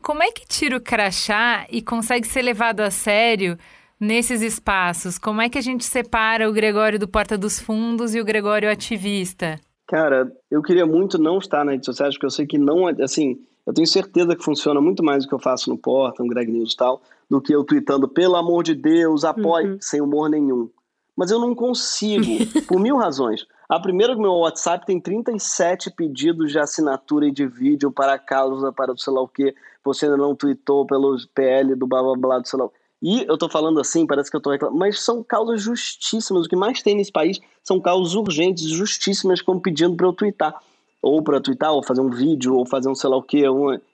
[0.00, 3.58] Como é que tira o crachá e consegue ser levado a sério
[3.98, 5.18] nesses espaços?
[5.18, 8.70] Como é que a gente separa o Gregório do Porta dos Fundos e o Gregório
[8.70, 9.60] ativista?
[9.88, 13.36] Cara, eu queria muito não estar nas redes sociais, porque eu sei que não, assim,
[13.66, 16.50] eu tenho certeza que funciona muito mais do que eu faço no Porta, no Greg
[16.50, 19.78] News e tal, do que eu tweetando, pelo amor de Deus, apoie, uhum.
[19.80, 20.68] sem humor nenhum.
[21.16, 22.24] Mas eu não consigo,
[22.66, 23.46] por mil razões.
[23.68, 28.18] A primeira, que meu WhatsApp tem 37 pedidos de assinatura e de vídeo para a
[28.18, 29.54] causa, para sei lá o que,
[29.84, 33.24] você ainda não tweetou pelo PL do blá blá blá do sei lá o e
[33.28, 36.46] eu tô falando assim, parece que eu tô reclamando, mas são causas justíssimas.
[36.46, 40.62] O que mais tem nesse país são causas urgentes, justíssimas, como pedindo para eu twittar.
[41.02, 43.42] Ou para twittar, ou fazer um vídeo, ou fazer um sei lá o quê.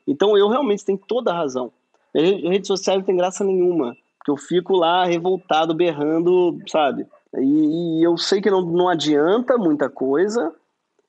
[0.06, 1.72] Então eu realmente tenho toda a razão.
[2.14, 3.96] Rede social não tem graça nenhuma.
[4.18, 7.06] Porque eu fico lá revoltado, berrando, sabe?
[7.36, 10.52] E, e eu sei que não, não adianta muita coisa.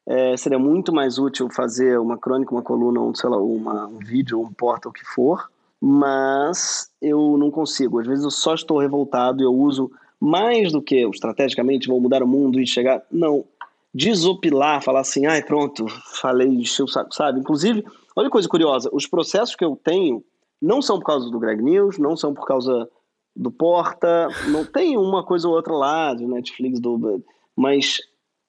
[0.05, 3.99] É, seria muito mais útil fazer uma crônica, uma coluna, um, sei lá, uma, um
[3.99, 5.47] vídeo, um porta, o que for
[5.81, 7.99] mas eu não consigo.
[7.99, 12.21] Às vezes eu só estou revoltado e eu uso mais do que estrategicamente vou mudar
[12.21, 13.01] o mundo e chegar.
[13.11, 13.45] Não.
[13.93, 15.87] Desopilar, falar assim, ai, pronto,
[16.21, 17.39] falei, encheu o saco, sabe?
[17.39, 17.83] Inclusive,
[18.15, 20.23] olha coisa curiosa: os processos que eu tenho
[20.61, 22.89] não são por causa do Greg News, não são por causa
[23.35, 27.23] do Porta, não tem uma coisa ou outra lá, de Netflix, do.
[27.55, 27.99] Mas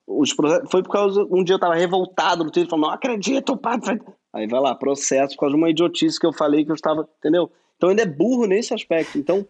[0.06, 0.34] os
[0.70, 1.24] foi por causa.
[1.30, 4.00] Um dia eu estava revoltado no Twitter, falando, não acredito, padre.
[4.32, 7.08] Aí vai lá, processo por causa de uma idiotice que eu falei que eu estava,
[7.18, 7.50] entendeu?
[7.76, 9.18] Então ele é burro nesse aspecto.
[9.18, 9.46] Então,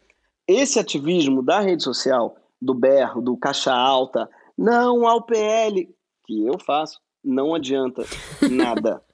[0.46, 5.88] esse ativismo da rede social, do berro, do caixa alta, não ao PL,
[6.26, 8.04] que eu faço, não adianta
[8.50, 9.02] nada.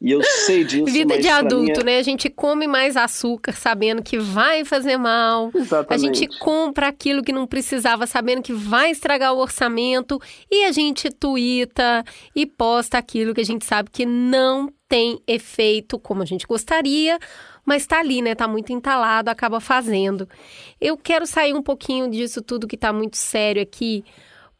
[0.00, 0.86] E eu sei disso.
[0.86, 1.84] Vida de adulto, é...
[1.84, 1.98] né?
[1.98, 5.50] A gente come mais açúcar sabendo que vai fazer mal.
[5.54, 5.92] Exatamente.
[5.92, 10.18] A gente compra aquilo que não precisava sabendo que vai estragar o orçamento.
[10.50, 12.02] E a gente tuita
[12.34, 17.18] e posta aquilo que a gente sabe que não tem efeito como a gente gostaria,
[17.64, 18.34] mas tá ali, né?
[18.34, 20.26] Tá muito entalado, acaba fazendo.
[20.80, 24.02] Eu quero sair um pouquinho disso tudo que tá muito sério aqui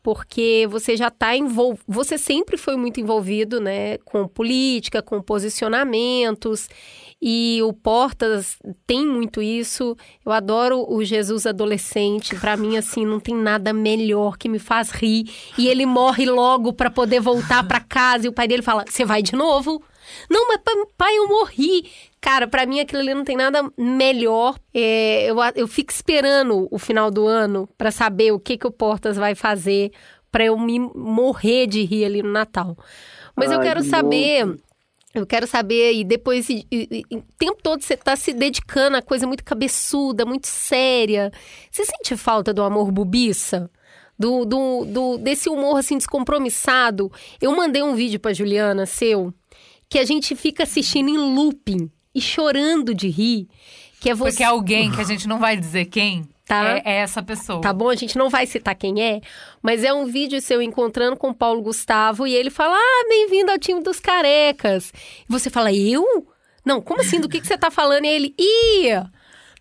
[0.03, 6.69] porque você já está envolvido, você sempre foi muito envolvido, né, com política, com posicionamentos,
[7.21, 9.95] e o Portas tem muito isso.
[10.25, 14.91] Eu adoro o Jesus adolescente, para mim assim não tem nada melhor que me faz
[14.91, 18.85] rir, e ele morre logo para poder voltar para casa e o pai dele fala:
[18.89, 19.83] "Você vai de novo?"
[20.29, 20.61] Não, mas
[20.97, 21.91] pai, eu morri.
[22.21, 24.59] Cara, para mim aquilo ali não tem nada melhor.
[24.75, 28.71] É, eu, eu fico esperando o final do ano para saber o que, que o
[28.71, 29.93] Portas vai fazer
[30.31, 32.77] para eu me morrer de rir ali no Natal.
[33.35, 34.57] Mas Ai, eu quero que saber.
[35.13, 38.97] Eu quero saber, e depois, e, e, e, o tempo todo você tá se dedicando
[38.97, 41.33] a coisa muito cabeçuda, muito séria.
[41.69, 43.69] Você sente falta do amor bubiça?
[44.17, 47.11] Do, do, do, desse humor, assim, descompromissado?
[47.41, 49.35] Eu mandei um vídeo pra Juliana, seu,
[49.91, 53.49] que a gente fica assistindo em looping e chorando de rir.
[54.01, 54.31] Que é você...
[54.31, 56.79] Porque alguém que a gente não vai dizer quem tá?
[56.79, 57.61] é, é essa pessoa.
[57.61, 57.91] Tá bom?
[57.91, 59.21] A gente não vai citar quem é,
[59.61, 63.51] mas é um vídeo seu encontrando com o Paulo Gustavo e ele fala: Ah, bem-vindo
[63.51, 64.93] ao time dos carecas.
[65.29, 66.27] E você fala: Eu?
[66.65, 67.21] Não, como assim?
[67.21, 68.05] Do que, que você tá falando?
[68.05, 68.89] E ele, ih!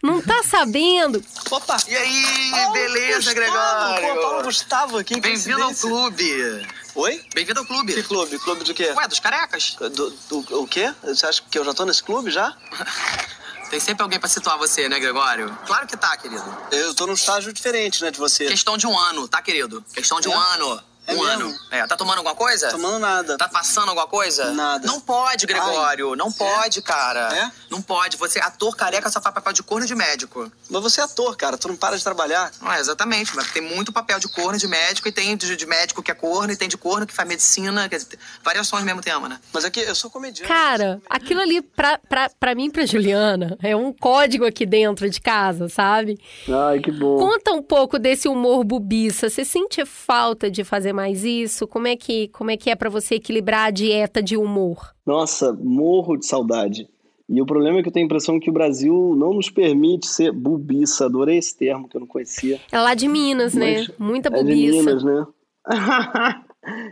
[0.02, 1.22] Não tá sabendo?
[1.52, 1.78] Opa!
[1.88, 4.16] E aí, Paulo beleza, Gustavo, Gregório?
[4.16, 6.66] Pô, Paulo Gustavo aqui, Bem-vindo ao clube.
[6.96, 7.24] Oi?
[7.34, 7.94] Bem-vindo ao clube.
[7.94, 8.40] Que clube?
[8.40, 8.94] Clube de quê?
[8.96, 9.76] Ué, dos carecas.
[9.80, 10.94] Do, do, o quê?
[11.04, 12.56] Você acha que eu já tô nesse clube já?
[13.70, 15.56] Tem sempre alguém pra situar você, né, Gregório?
[15.68, 16.44] Claro que tá, querido.
[16.72, 18.48] Eu tô num estágio diferente, né, de você.
[18.48, 19.86] Questão de um ano, tá, querido?
[19.94, 20.32] Questão de é?
[20.32, 20.84] um ano.
[21.10, 21.46] É um mesmo?
[21.46, 21.60] ano.
[21.72, 22.70] É, tá tomando alguma coisa?
[22.70, 23.38] Tomando nada.
[23.38, 24.52] Tá passando alguma coisa?
[24.52, 24.86] Nada.
[24.86, 26.16] Não pode, Gregório.
[26.16, 27.30] não pode, cara.
[27.36, 27.52] É?
[27.70, 28.18] Não pode.
[28.18, 30.52] Você, ator careca, só faz papel de corno de médico.
[30.70, 31.58] Mas você é ator, cara.
[31.58, 32.52] Tu não para de trabalhar.
[32.62, 33.36] Não é, exatamente.
[33.36, 36.14] Mas tem muito papel de corno de médico e tem de, de médico que é
[36.14, 37.88] corno e tem de corno que faz medicina.
[37.90, 39.40] Quer dizer, variações mesmo tema, né?
[39.54, 40.48] Mas é que eu sou comediante.
[40.48, 45.10] Cara, aquilo ali, pra, pra, pra mim e pra Juliana, é um código aqui dentro
[45.10, 46.20] de casa, sabe?
[46.48, 47.18] Ai, que bom.
[47.18, 49.30] Conta um pouco desse humor bubiça.
[49.30, 51.66] Você sente falta de fazer mais isso?
[51.66, 54.94] Como é que, como é, que é pra você equilibrar a dieta de humor?
[55.06, 56.90] Nossa, morro de saudade.
[57.30, 60.08] E o problema é que eu tenho a impressão que o Brasil não nos permite
[60.08, 61.06] ser bubiça.
[61.06, 62.60] Adorei esse termo que eu não conhecia.
[62.70, 63.88] É lá de Minas, né?
[63.98, 64.78] Muita É de bubiça.
[64.78, 65.28] Minas, né?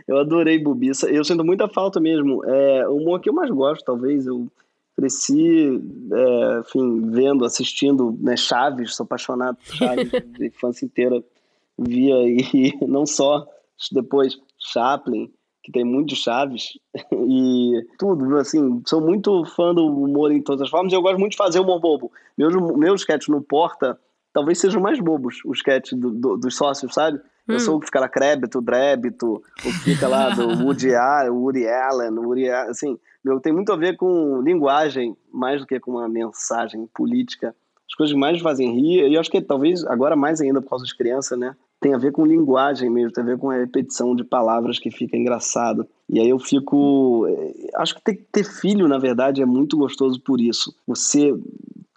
[0.08, 1.10] eu adorei bubiça.
[1.10, 2.42] Eu sinto muita falta mesmo.
[2.46, 4.26] É o humor que eu mais gosto, talvez.
[4.26, 4.46] Eu
[4.96, 5.82] cresci,
[6.12, 8.94] é, enfim, vendo, assistindo né, Chaves.
[8.94, 10.10] Sou apaixonado por Chaves.
[10.38, 11.22] de infância inteira
[11.78, 13.46] via e não só
[13.92, 16.78] depois Chaplin que tem muito Chaves
[17.12, 21.18] e tudo, assim, sou muito fã do humor em todas as formas e eu gosto
[21.18, 22.10] muito de fazer humor bobo.
[22.36, 23.98] Meus, meus sketches no Porta
[24.32, 27.20] talvez sejam mais bobos, os sketches do, do, dos sócios, sabe?
[27.46, 31.30] Eu sou o que fica lá crébito, drébito, o que fica lá do Woody, Allen,
[31.30, 35.80] Woody Allen, Woody Allen, assim, meu, tem muito a ver com linguagem, mais do que
[35.80, 37.56] com uma mensagem política.
[37.88, 40.84] As coisas mais fazem rir, e eu acho que talvez agora mais ainda por causa
[40.84, 41.56] de criança, né?
[41.80, 44.90] Tem a ver com linguagem mesmo, tem a ver com a repetição de palavras que
[44.90, 45.86] fica engraçado.
[46.08, 47.26] E aí eu fico.
[47.28, 50.74] eh, Acho que ter, ter filho, na verdade, é muito gostoso por isso.
[50.86, 51.32] Você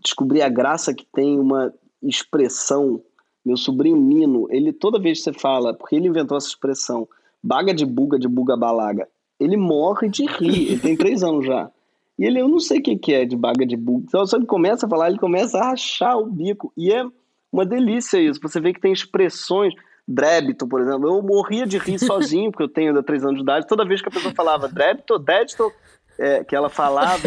[0.04, 3.02] descobrir a graça que tem uma expressão.
[3.44, 7.08] Meu sobrinho Nino, ele toda vez que você fala, porque ele inventou essa expressão,
[7.42, 9.08] baga de buga de buga balaga,
[9.40, 10.74] ele morre de rir.
[10.74, 11.72] Ele tem três anos já.
[12.20, 14.06] E ele, eu não sei o que, é de baga de buga.
[14.08, 16.72] Então, só ele começa a falar, ele começa a rachar o bico.
[16.78, 17.04] E é
[17.52, 18.40] uma delícia isso.
[18.42, 19.74] Você vê que tem expressões.
[20.08, 21.08] Drébito, por exemplo.
[21.08, 23.68] Eu morria de rir sozinho, porque eu tenho ainda três anos de idade.
[23.68, 25.72] Toda vez que a pessoa falava drébito, dédito,
[26.18, 27.22] é, que ela falava,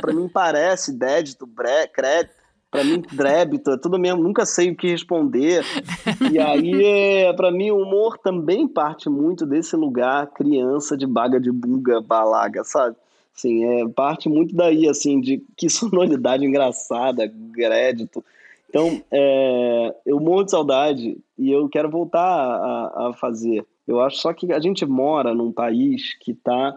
[0.00, 2.44] pra mim parece dédito, bre, crédito.
[2.70, 5.64] Pra mim, drébito, é tudo mesmo, nunca sei o que responder.
[6.32, 6.84] E aí,
[7.24, 12.00] é, pra mim, o humor também parte muito desse lugar criança de baga de buga,
[12.00, 12.96] balaga, sabe?
[13.36, 18.24] Assim, é, parte muito daí, assim, de que sonoridade engraçada, crédito.
[18.74, 23.64] Então, é, eu morro de saudade e eu quero voltar a, a fazer.
[23.86, 26.76] Eu acho só que a gente mora num país que tá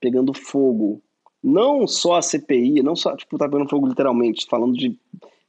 [0.00, 1.00] pegando fogo.
[1.40, 4.98] Não só a CPI, não só, tipo, tá pegando fogo literalmente, falando de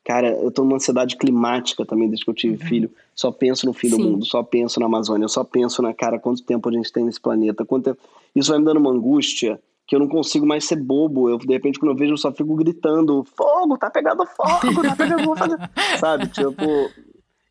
[0.08, 2.90] Cara, eu tô numa ansiedade climática também desde que eu tive filho.
[3.14, 4.04] Só penso no fim do Sim.
[4.04, 7.04] mundo, só penso na Amazônia, eu só penso na cara, quanto tempo a gente tem
[7.04, 8.00] nesse planeta, quanto tempo...
[8.34, 11.30] Isso vai me dando uma angústia que eu não consigo mais ser bobo.
[11.30, 14.96] Eu, de repente, quando eu vejo, eu só fico gritando: fogo, tá pegando fogo, tá
[14.96, 15.56] pegando fogo.
[15.98, 16.28] Sabe?
[16.28, 16.92] Tipo.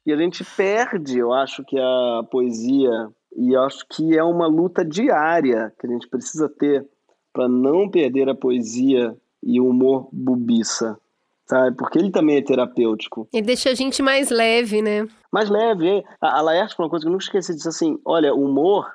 [0.04, 4.46] E a gente perde, eu acho que a poesia, e eu acho que é uma
[4.46, 6.86] luta diária que a gente precisa ter
[7.32, 10.96] para não perder a poesia e o humor bubiça,
[11.44, 11.76] sabe?
[11.76, 13.28] Porque ele também é terapêutico.
[13.32, 15.08] Ele deixa a gente mais leve, né?
[15.32, 16.04] Mais leve, hein?
[16.20, 18.88] A, a Laerte falou uma coisa que eu nunca esqueci, disse assim, olha, o humor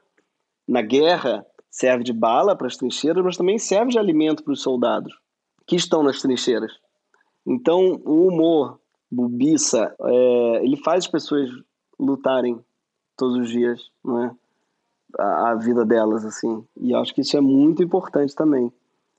[0.65, 4.61] na guerra serve de bala para as trincheiras, mas também serve de alimento para os
[4.61, 5.17] soldados
[5.65, 6.73] que estão nas trincheiras.
[7.47, 11.49] Então, o humor bubiça, é, ele faz as pessoas
[11.99, 12.59] lutarem
[13.17, 14.31] todos os dias, não é?
[15.17, 16.63] A, a vida delas, assim.
[16.79, 18.71] E acho que isso é muito importante também.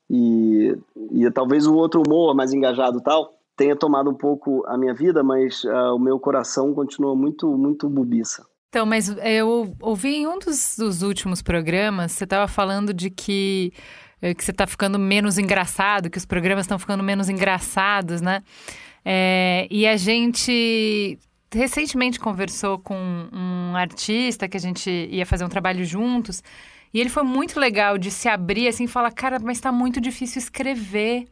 [0.08, 0.76] E,
[1.10, 5.22] e talvez o outro humor mais engajado tal tenha tomado um pouco a minha vida,
[5.22, 8.46] mas ah, o meu coração continua muito, muito bubiça.
[8.72, 13.70] Então, mas eu ouvi em um dos, dos últimos programas, você estava falando de que,
[14.22, 18.42] eh, que você está ficando menos engraçado, que os programas estão ficando menos engraçados, né?
[19.04, 21.18] É, e a gente
[21.52, 22.96] recentemente conversou com
[23.30, 26.42] um artista que a gente ia fazer um trabalho juntos,
[26.94, 30.00] e ele foi muito legal de se abrir assim e falar: cara, mas está muito
[30.00, 31.26] difícil escrever.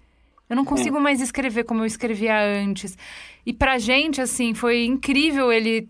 [0.50, 2.98] Eu não consigo mais escrever como eu escrevia antes.
[3.46, 5.88] E pra gente, assim, foi incrível ele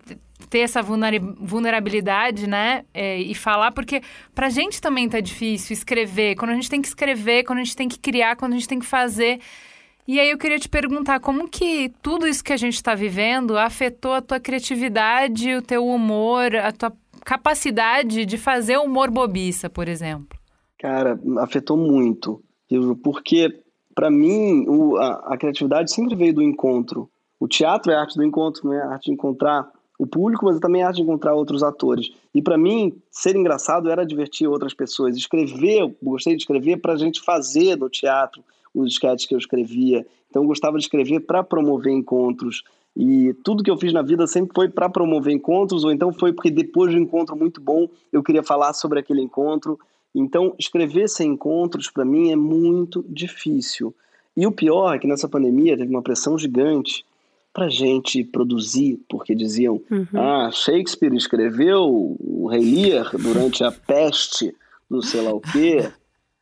[0.50, 2.84] ter essa vulnera- vulnerabilidade, né?
[2.92, 4.02] É, e falar, porque
[4.34, 6.36] pra gente também tá difícil escrever.
[6.36, 8.68] Quando a gente tem que escrever, quando a gente tem que criar, quando a gente
[8.68, 9.40] tem que fazer.
[10.06, 13.56] E aí eu queria te perguntar, como que tudo isso que a gente está vivendo
[13.56, 16.92] afetou a tua criatividade, o teu humor, a tua
[17.24, 20.38] capacidade de fazer humor bobiça, por exemplo?
[20.78, 22.42] Cara, afetou muito,
[23.02, 23.62] porque
[24.00, 27.06] para mim o- a, a criatividade sempre veio do encontro.
[27.38, 28.80] O teatro é a arte do encontro, né?
[28.80, 32.10] A arte de encontrar o público, mas também a arte de encontrar outros atores.
[32.34, 35.18] E para mim, ser engraçado era divertir outras pessoas.
[35.18, 38.42] Escrever, eu gostei de escrever para a gente fazer no teatro
[38.74, 40.06] os sketches que eu escrevia.
[40.30, 42.62] Então, eu gostava de escrever para promover encontros.
[42.96, 46.32] E tudo que eu fiz na vida sempre foi para promover encontros, ou então foi
[46.32, 49.78] porque depois de um encontro muito bom eu queria falar sobre aquele encontro.
[50.14, 53.94] Então, escrever sem encontros para mim é muito difícil.
[54.36, 57.04] E o pior é que nessa pandemia teve uma pressão gigante
[57.52, 60.06] para gente produzir, porque diziam: uhum.
[60.14, 64.54] ah, Shakespeare escreveu o Rei Lear durante a peste
[64.88, 65.90] do sei lá o quê.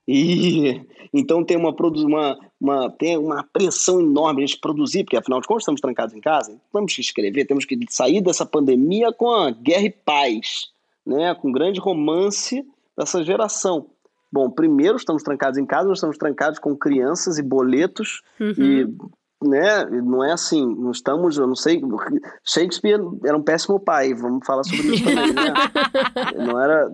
[0.07, 0.81] E
[1.13, 5.63] então tem uma, uma, uma, tem uma pressão enorme de produzir, porque afinal de contas
[5.63, 9.85] estamos trancados em casa, temos que escrever, temos que sair dessa pandemia com a guerra
[9.85, 10.69] e paz,
[11.05, 11.35] né?
[11.35, 12.65] com um grande romance
[12.99, 13.87] dessa geração.
[14.31, 18.53] Bom, primeiro estamos trancados em casa, nós estamos trancados com crianças e boletos uhum.
[18.59, 18.87] e
[19.41, 19.85] né?
[20.03, 21.81] Não é assim, não estamos, eu não sei,
[22.45, 25.53] Shakespeare era um péssimo pai, vamos falar sobre isso também, né?
[26.45, 26.91] não era,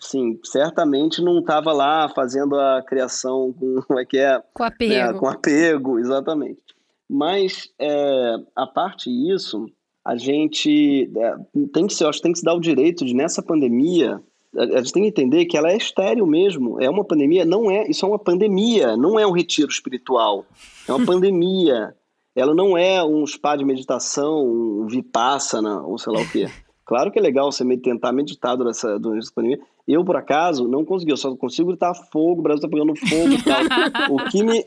[0.00, 4.42] sim, certamente não estava lá fazendo a criação com, como é que é?
[4.54, 4.94] Com apego.
[4.94, 5.12] Né?
[5.12, 6.62] Com apego, exatamente.
[7.08, 9.66] Mas, é, a parte disso,
[10.02, 11.34] a gente é,
[11.74, 14.18] tem que se, acho, tem que se dar o direito de, nessa pandemia,
[14.56, 16.80] a gente tem que entender que ela é estéreo mesmo.
[16.80, 20.46] É uma pandemia, não é, isso é uma pandemia, não é um retiro espiritual.
[20.88, 21.94] É uma pandemia.
[22.34, 26.48] Ela não é um spa de meditação, um vipassana, ou sei lá o quê.
[26.84, 29.58] Claro que é legal você tentar meditar durante essa, durante essa pandemia.
[29.88, 31.12] Eu, por acaso, não consegui.
[31.12, 34.14] Eu só consigo gritar fogo, o Brasil tá pegando fogo e tal.
[34.14, 34.64] o que me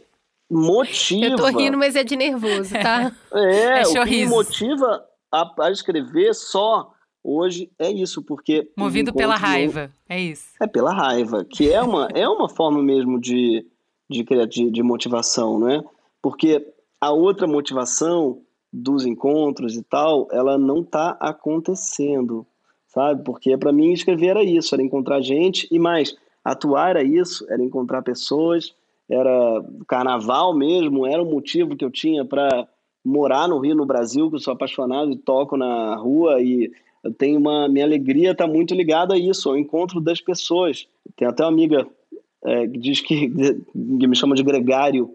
[0.50, 1.26] motiva...
[1.26, 3.12] Eu tô rindo, mas é de nervoso, tá?
[3.34, 6.92] É, é o que me motiva a, a escrever só
[7.30, 8.72] hoje é isso, porque...
[8.76, 10.50] Movido pela raiva, é isso.
[10.60, 13.66] É pela raiva, que é uma, é uma forma mesmo de,
[14.10, 15.84] de, de, de motivação, né?
[16.22, 16.66] Porque
[17.00, 22.46] a outra motivação dos encontros e tal, ela não está acontecendo,
[22.88, 23.24] sabe?
[23.24, 27.64] Porque para mim escrever era isso, era encontrar gente e mais, atuar era isso, era
[27.64, 28.74] encontrar pessoas,
[29.10, 32.68] era carnaval mesmo, era o motivo que eu tinha para
[33.04, 36.72] morar no Rio, no Brasil, que eu sou apaixonado e toco na rua e
[37.04, 40.88] eu tenho uma minha alegria está muito ligada a isso, ao encontro das pessoas.
[41.16, 41.88] Tem até uma amiga
[42.44, 45.10] é, que diz que, que me chama de gregário,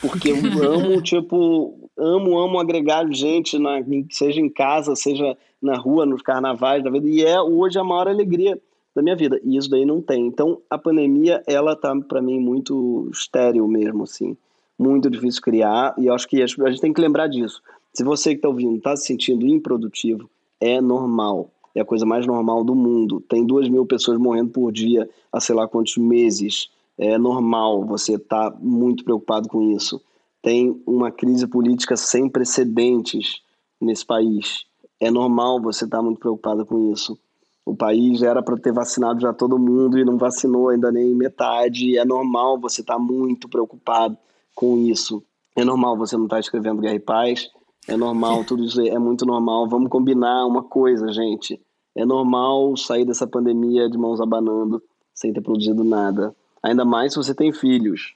[0.00, 3.80] porque eu amo, tipo, amo, amo agregar gente, na,
[4.10, 8.08] seja em casa, seja na rua, nos carnavais da vida, e é hoje a maior
[8.08, 8.60] alegria
[8.94, 10.26] da minha vida, e isso daí não tem.
[10.26, 14.36] Então, a pandemia, ela tá para mim muito estéril mesmo, assim,
[14.78, 17.60] muito difícil criar, e acho que a gente tem que lembrar disso.
[17.92, 20.30] Se você que está ouvindo está se sentindo improdutivo,
[20.60, 21.50] é normal.
[21.74, 23.20] É a coisa mais normal do mundo.
[23.20, 26.68] Tem duas mil pessoas morrendo por dia há sei lá quantos meses.
[26.96, 30.00] É normal você estar tá muito preocupado com isso.
[30.42, 33.40] Tem uma crise política sem precedentes
[33.80, 34.64] nesse país.
[35.00, 37.18] É normal você estar tá muito preocupado com isso.
[37.64, 41.98] O país era para ter vacinado já todo mundo e não vacinou ainda nem metade.
[41.98, 44.16] É normal você estar tá muito preocupado
[44.54, 45.22] com isso.
[45.54, 47.50] É normal você não estar escrevendo Guerra e Paz.
[47.88, 49.68] É normal, tudo isso é muito normal.
[49.68, 51.60] Vamos combinar uma coisa, gente.
[51.96, 54.82] É normal sair dessa pandemia de mãos abanando,
[55.14, 56.36] sem ter produzido nada.
[56.62, 58.14] Ainda mais se você tem filhos.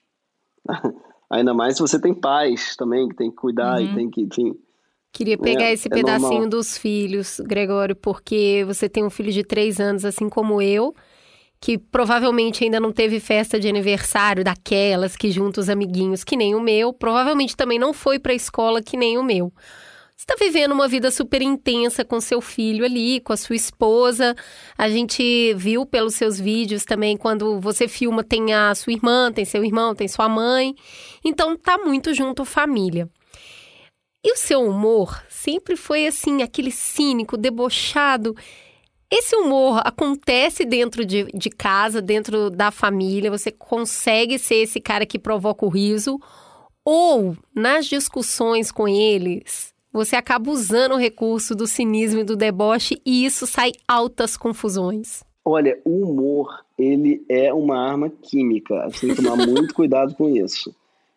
[1.30, 3.86] Ainda mais se você tem pais também, que tem que cuidar uhum.
[3.86, 4.54] e tem que, enfim.
[5.10, 6.48] Queria pegar é, esse é pedacinho normal.
[6.48, 10.94] dos filhos, Gregório, porque você tem um filho de três anos, assim como eu
[11.62, 16.56] que provavelmente ainda não teve festa de aniversário daquelas que junta os amiguinhos, que nem
[16.56, 19.52] o meu, provavelmente também não foi para a escola que nem o meu.
[20.16, 24.34] Você está vivendo uma vida super intensa com seu filho ali, com a sua esposa.
[24.76, 29.44] A gente viu pelos seus vídeos também, quando você filma, tem a sua irmã, tem
[29.44, 30.74] seu irmão, tem sua mãe.
[31.24, 33.08] Então tá muito junto família.
[34.24, 38.34] E o seu humor sempre foi assim, aquele cínico, debochado.
[39.14, 45.04] Esse humor acontece dentro de, de casa, dentro da família, você consegue ser esse cara
[45.04, 46.18] que provoca o riso,
[46.82, 53.02] ou nas discussões com eles, você acaba usando o recurso do cinismo e do deboche
[53.04, 55.22] e isso sai altas confusões.
[55.44, 58.88] Olha, o humor, ele é uma arma química.
[58.88, 60.74] Você tem que tomar muito cuidado com isso.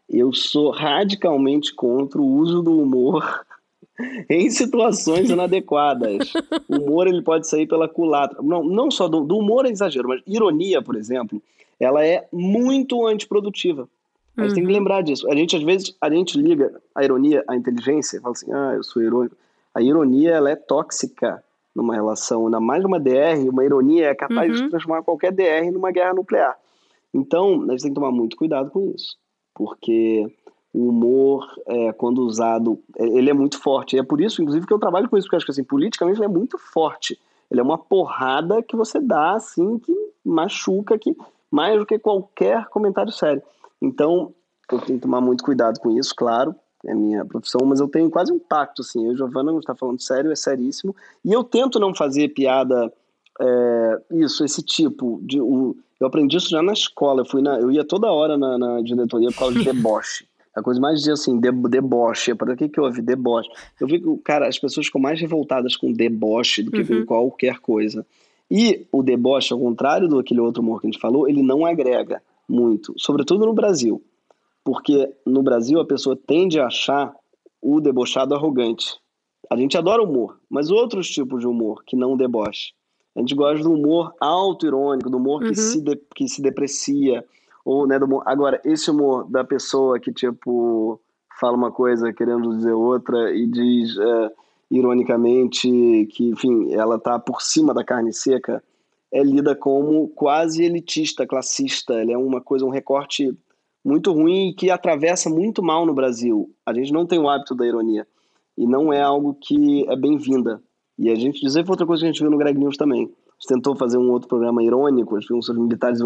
[0.09, 3.45] Eu sou radicalmente contra o uso do humor
[4.29, 6.33] em situações inadequadas.
[6.67, 8.41] O humor ele pode sair pela culatra.
[8.41, 11.41] Não, não só do, do, humor é exagero, mas ironia, por exemplo,
[11.79, 13.87] ela é muito antiprodutiva.
[14.35, 14.55] A gente uhum.
[14.55, 14.77] tem que uhum.
[14.77, 15.29] lembrar disso.
[15.29, 18.83] A gente, às vezes, a gente liga a ironia à inteligência, fala assim, ah, eu
[18.83, 19.35] sou irônico.
[19.73, 21.43] A ironia, ela é tóxica
[21.75, 24.63] numa relação, ainda mais numa DR, uma ironia é capaz uhum.
[24.63, 26.57] de transformar qualquer DR numa guerra nuclear.
[27.13, 29.17] Então, a gente tem que tomar muito cuidado com isso,
[29.53, 30.25] porque
[30.75, 33.95] o humor, é, quando usado, é, ele é muito forte.
[33.95, 36.19] E é por isso, inclusive, que eu trabalho com isso, porque acho que, assim, politicamente
[36.19, 37.17] ele é muito forte.
[37.49, 41.15] Ele é uma porrada que você dá, assim, que machuca, que
[41.49, 43.41] mais do que qualquer comentário sério.
[43.81, 44.33] Então,
[44.69, 46.53] eu tenho que tomar muito cuidado com isso, claro.
[46.85, 49.05] é minha profissão, mas eu tenho quase um pacto, assim.
[49.05, 50.93] Eu e Giovana, está falando sério, é seríssimo.
[51.23, 52.91] E eu tento não fazer piada,
[53.39, 55.21] é, isso, esse tipo.
[55.23, 57.21] de um, Eu aprendi isso já na escola.
[57.21, 60.27] Eu, fui na, eu ia toda hora na, na diretoria por causa de deboche.
[60.55, 62.33] A coisa mais assim, de, deboche.
[62.33, 63.01] Para que que houve?
[63.01, 63.49] Deboche.
[63.79, 66.99] Eu vi que, cara, as pessoas ficam mais revoltadas com deboche do que uhum.
[67.01, 68.05] com qualquer coisa.
[68.49, 71.65] E o deboche, ao contrário do aquele outro humor que a gente falou, ele não
[71.65, 74.01] agrega muito, sobretudo no Brasil.
[74.63, 77.13] Porque no Brasil a pessoa tende a achar
[77.61, 78.95] o debochado arrogante.
[79.49, 82.73] A gente adora humor, mas outros tipos de humor que não deboche.
[83.15, 85.49] A gente gosta do humor auto-irônico, do humor uhum.
[85.49, 87.23] que, se de, que se deprecia,
[87.65, 88.21] ou, né, do.
[88.25, 91.01] Agora, esse humor da pessoa que, tipo,
[91.39, 94.31] fala uma coisa querendo dizer outra e diz é,
[94.69, 98.63] ironicamente que, enfim, ela tá por cima da carne seca,
[99.11, 101.95] é lida como quase elitista, classista.
[101.95, 103.35] Ele é uma coisa, um recorte
[103.83, 106.51] muito ruim e que atravessa muito mal no Brasil.
[106.65, 108.07] A gente não tem o hábito da ironia
[108.55, 110.61] e não é algo que é bem-vinda.
[110.97, 113.03] E a gente dizer foi outra coisa que a gente viu no Greg News também.
[113.03, 115.99] A gente tentou fazer um outro programa irônico, a gente viu sobre militares,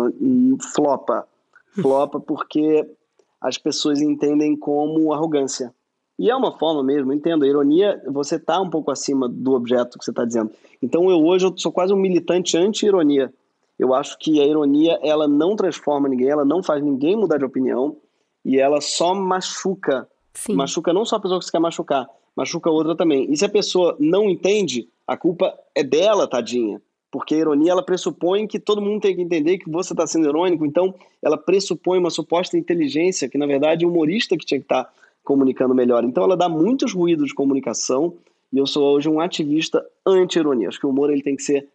[0.73, 1.27] flopa
[1.73, 2.87] flopa porque
[3.41, 5.73] as pessoas entendem como arrogância.
[6.17, 7.45] E é uma forma mesmo, entendo.
[7.45, 10.51] A ironia, você está um pouco acima do objeto que você está dizendo.
[10.81, 13.33] Então eu hoje eu sou quase um militante anti-ironia.
[13.77, 17.45] Eu acho que a ironia ela não transforma ninguém, ela não faz ninguém mudar de
[17.45, 17.95] opinião
[18.43, 20.09] e ela só machuca.
[20.33, 20.55] Sim.
[20.55, 22.05] Machuca não só a pessoa que você quer machucar,
[22.35, 23.31] machuca a outra também.
[23.31, 26.81] E se a pessoa não entende, a culpa é dela, tadinha.
[27.11, 30.27] Porque a ironia ela pressupõe que todo mundo tem que entender que você está sendo
[30.27, 34.59] irônico, então ela pressupõe uma suposta inteligência, que na verdade é o humorista que tinha
[34.59, 34.93] que estar tá
[35.23, 36.03] comunicando melhor.
[36.03, 38.13] Então ela dá muitos ruídos de comunicação
[38.53, 40.67] e eu sou hoje um ativista anti-ironia.
[40.67, 41.67] Acho que o humor ele tem que ser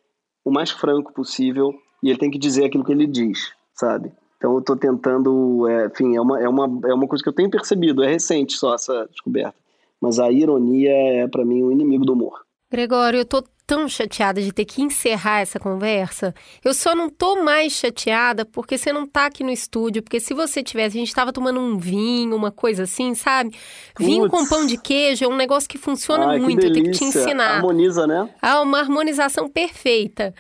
[0.45, 4.13] o mais franco possível e ele tem que dizer aquilo que ele diz, sabe?
[4.37, 7.33] Então eu estou tentando, é, enfim, é uma, é, uma, é uma coisa que eu
[7.33, 9.55] tenho percebido, é recente só essa descoberta.
[10.01, 12.45] Mas a ironia é, para mim, o um inimigo do humor.
[12.71, 16.35] Gregório, eu tô tão chateada de ter que encerrar essa conversa.
[16.63, 20.35] Eu só não tô mais chateada porque você não tá aqui no estúdio, porque se
[20.35, 23.51] você tivesse, a gente tava tomando um vinho, uma coisa assim, sabe?
[23.95, 24.07] Puts.
[24.07, 26.85] Vinho com pão de queijo é um negócio que funciona Ai, muito, que eu tenho
[26.87, 27.57] que te ensinar.
[27.57, 28.29] Harmoniza, né?
[28.41, 30.35] Ah, uma harmonização perfeita.